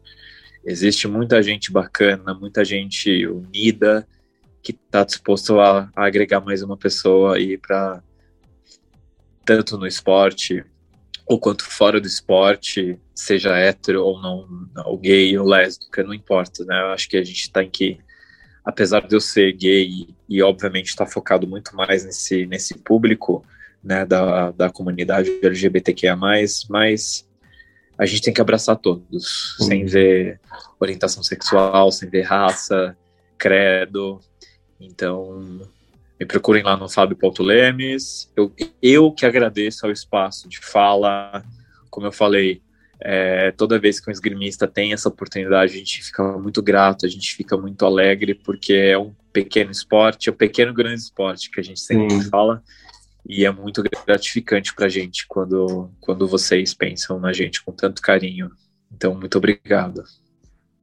Existe 0.65 1.07
muita 1.07 1.41
gente 1.41 1.71
bacana, 1.71 2.33
muita 2.33 2.65
gente 2.65 3.25
unida 3.27 4.07
que 4.61 4.71
está 4.71 5.03
disposto 5.03 5.59
a, 5.59 5.89
a, 5.95 6.05
agregar 6.05 6.41
mais 6.41 6.61
uma 6.61 6.75
pessoa 6.77 7.35
aí 7.35 7.57
para 7.57 8.03
tanto 9.45 9.77
no 9.77 9.87
esporte 9.87 10.63
ou 11.29 11.39
quanto 11.39 11.63
fora 11.63 12.01
do 12.01 12.07
esporte, 12.07 12.99
seja 13.13 13.55
hétero 13.55 14.03
ou 14.03 14.19
não, 14.19 14.47
ou 14.83 14.97
gay 14.97 15.37
ou 15.37 15.47
lésbica, 15.47 16.03
não 16.03 16.11
importa, 16.11 16.65
né? 16.65 16.81
Eu 16.81 16.87
acho 16.87 17.07
que 17.07 17.15
a 17.15 17.23
gente 17.23 17.51
tem 17.51 17.69
que, 17.69 17.99
apesar 18.65 19.07
de 19.07 19.15
eu 19.15 19.21
ser 19.21 19.53
gay 19.53 20.07
e, 20.27 20.41
obviamente 20.41 20.87
estar 20.87 21.05
tá 21.05 21.11
focado 21.11 21.47
muito 21.47 21.75
mais 21.75 22.03
nesse, 22.03 22.47
nesse 22.47 22.75
público, 22.79 23.45
né, 23.83 24.07
da, 24.07 24.49
da 24.49 24.71
comunidade 24.71 25.39
LGBTQIA+, 25.43 26.17
mas 26.67 27.29
a 27.95 28.07
gente 28.07 28.23
tem 28.23 28.33
que 28.33 28.41
abraçar 28.41 28.75
todos, 28.77 29.55
uhum. 29.59 29.67
sem 29.67 29.85
ver 29.85 30.39
orientação 30.79 31.21
sexual, 31.21 31.91
sem 31.91 32.09
ver 32.09 32.23
raça, 32.23 32.97
credo. 33.37 34.19
Então, 34.79 35.61
me 36.19 36.25
procurem 36.25 36.63
lá 36.63 36.75
no 36.75 36.89
Fábio.lemes. 36.89 38.31
Eu, 38.35 38.53
eu 38.81 39.11
que 39.11 39.25
agradeço 39.25 39.85
ao 39.85 39.91
espaço 39.91 40.49
de 40.49 40.59
fala. 40.59 41.43
Como 41.89 42.05
eu 42.05 42.11
falei, 42.11 42.61
é, 42.99 43.51
toda 43.51 43.79
vez 43.79 43.99
que 43.99 44.09
um 44.09 44.11
esgrimista 44.11 44.67
tem 44.67 44.91
essa 44.91 45.07
oportunidade, 45.07 45.73
a 45.73 45.77
gente 45.77 46.03
fica 46.03 46.37
muito 46.37 46.61
grato, 46.61 47.05
a 47.05 47.09
gente 47.09 47.33
fica 47.33 47.55
muito 47.55 47.85
alegre, 47.85 48.35
porque 48.35 48.73
é 48.73 48.97
um 48.97 49.13
pequeno 49.31 49.71
esporte, 49.71 50.27
é 50.27 50.31
um 50.31 50.35
pequeno 50.35 50.73
grande 50.73 50.99
esporte 50.99 51.49
que 51.49 51.59
a 51.59 51.63
gente 51.63 51.79
sempre 51.79 52.09
Sim. 52.09 52.29
fala. 52.29 52.61
E 53.25 53.45
é 53.45 53.51
muito 53.51 53.81
gratificante 54.05 54.73
para 54.73 54.87
a 54.87 54.89
gente 54.89 55.25
quando, 55.27 55.89
quando 56.01 56.27
vocês 56.27 56.73
pensam 56.73 57.19
na 57.19 57.31
gente 57.31 57.63
com 57.63 57.71
tanto 57.71 58.01
carinho. 58.01 58.49
Então, 58.91 59.15
muito 59.15 59.37
obrigado. 59.37 60.03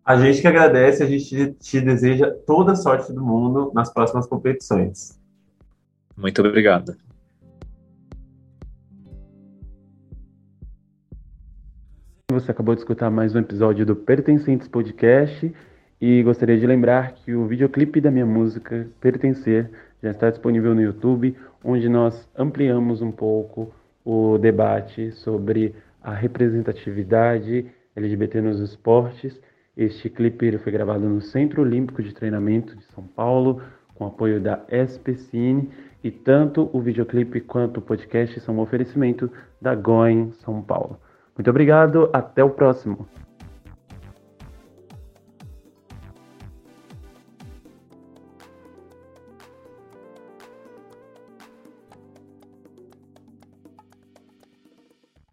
A 0.05 0.17
gente 0.17 0.41
que 0.41 0.47
agradece, 0.47 1.03
a 1.03 1.07
gente 1.07 1.53
te 1.55 1.81
deseja 1.81 2.31
toda 2.47 2.73
a 2.73 2.77
sorte 2.77 3.13
do 3.13 3.23
mundo 3.25 3.73
nas 3.75 3.93
próximas 3.93 4.27
competições. 4.27 5.19
Muito 6.17 6.41
obrigado. 6.41 6.97
Você 12.33 12.51
acabou 12.51 12.75
de 12.75 12.81
escutar 12.81 13.11
mais 13.11 13.35
um 13.35 13.39
episódio 13.39 13.85
do 13.85 13.95
Pertencentes 13.95 14.67
Podcast 14.67 15.55
e 16.01 16.23
gostaria 16.23 16.59
de 16.59 16.67
lembrar 16.67 17.13
que 17.13 17.35
o 17.35 17.47
videoclipe 17.47 18.01
da 18.01 18.11
minha 18.11 18.27
música 18.27 18.89
Pertencer 19.01 19.71
já 20.03 20.11
está 20.11 20.31
disponível 20.31 20.75
no 20.75 20.83
YouTube, 20.83 21.37
onde 21.63 21.89
nós 21.89 22.29
ampliamos 22.37 23.03
um 23.03 23.11
pouco 23.13 23.73
o 24.05 24.39
debate 24.39 25.13
sobre 25.13 25.75
a 26.03 26.13
representatividade 26.13 27.67
LGBT 27.95 28.41
nos 28.41 28.61
esportes. 28.61 29.41
Este 29.77 30.09
clipe 30.09 30.57
foi 30.59 30.73
gravado 30.73 31.09
no 31.09 31.21
Centro 31.21 31.63
Olímpico 31.63 32.03
de 32.03 32.15
Treinamento 32.15 32.75
de 32.75 32.85
São 32.87 33.05
Paulo, 33.05 33.63
com 33.97 34.07
apoio 34.07 34.41
da 34.41 34.61
SPCine, 34.69 35.69
e 36.03 36.11
tanto 36.11 36.71
o 36.73 36.81
videoclipe 36.81 37.41
quanto 37.41 37.79
o 37.79 37.83
podcast 37.83 38.39
são 38.41 38.57
um 38.57 38.61
oferecimento 38.61 39.31
da 39.61 39.75
Goin 39.75 40.31
São 40.45 40.63
Paulo. 40.63 40.99
Muito 41.37 41.51
obrigado, 41.51 42.09
até 42.13 42.45
o 42.45 42.51
próximo. 42.51 43.07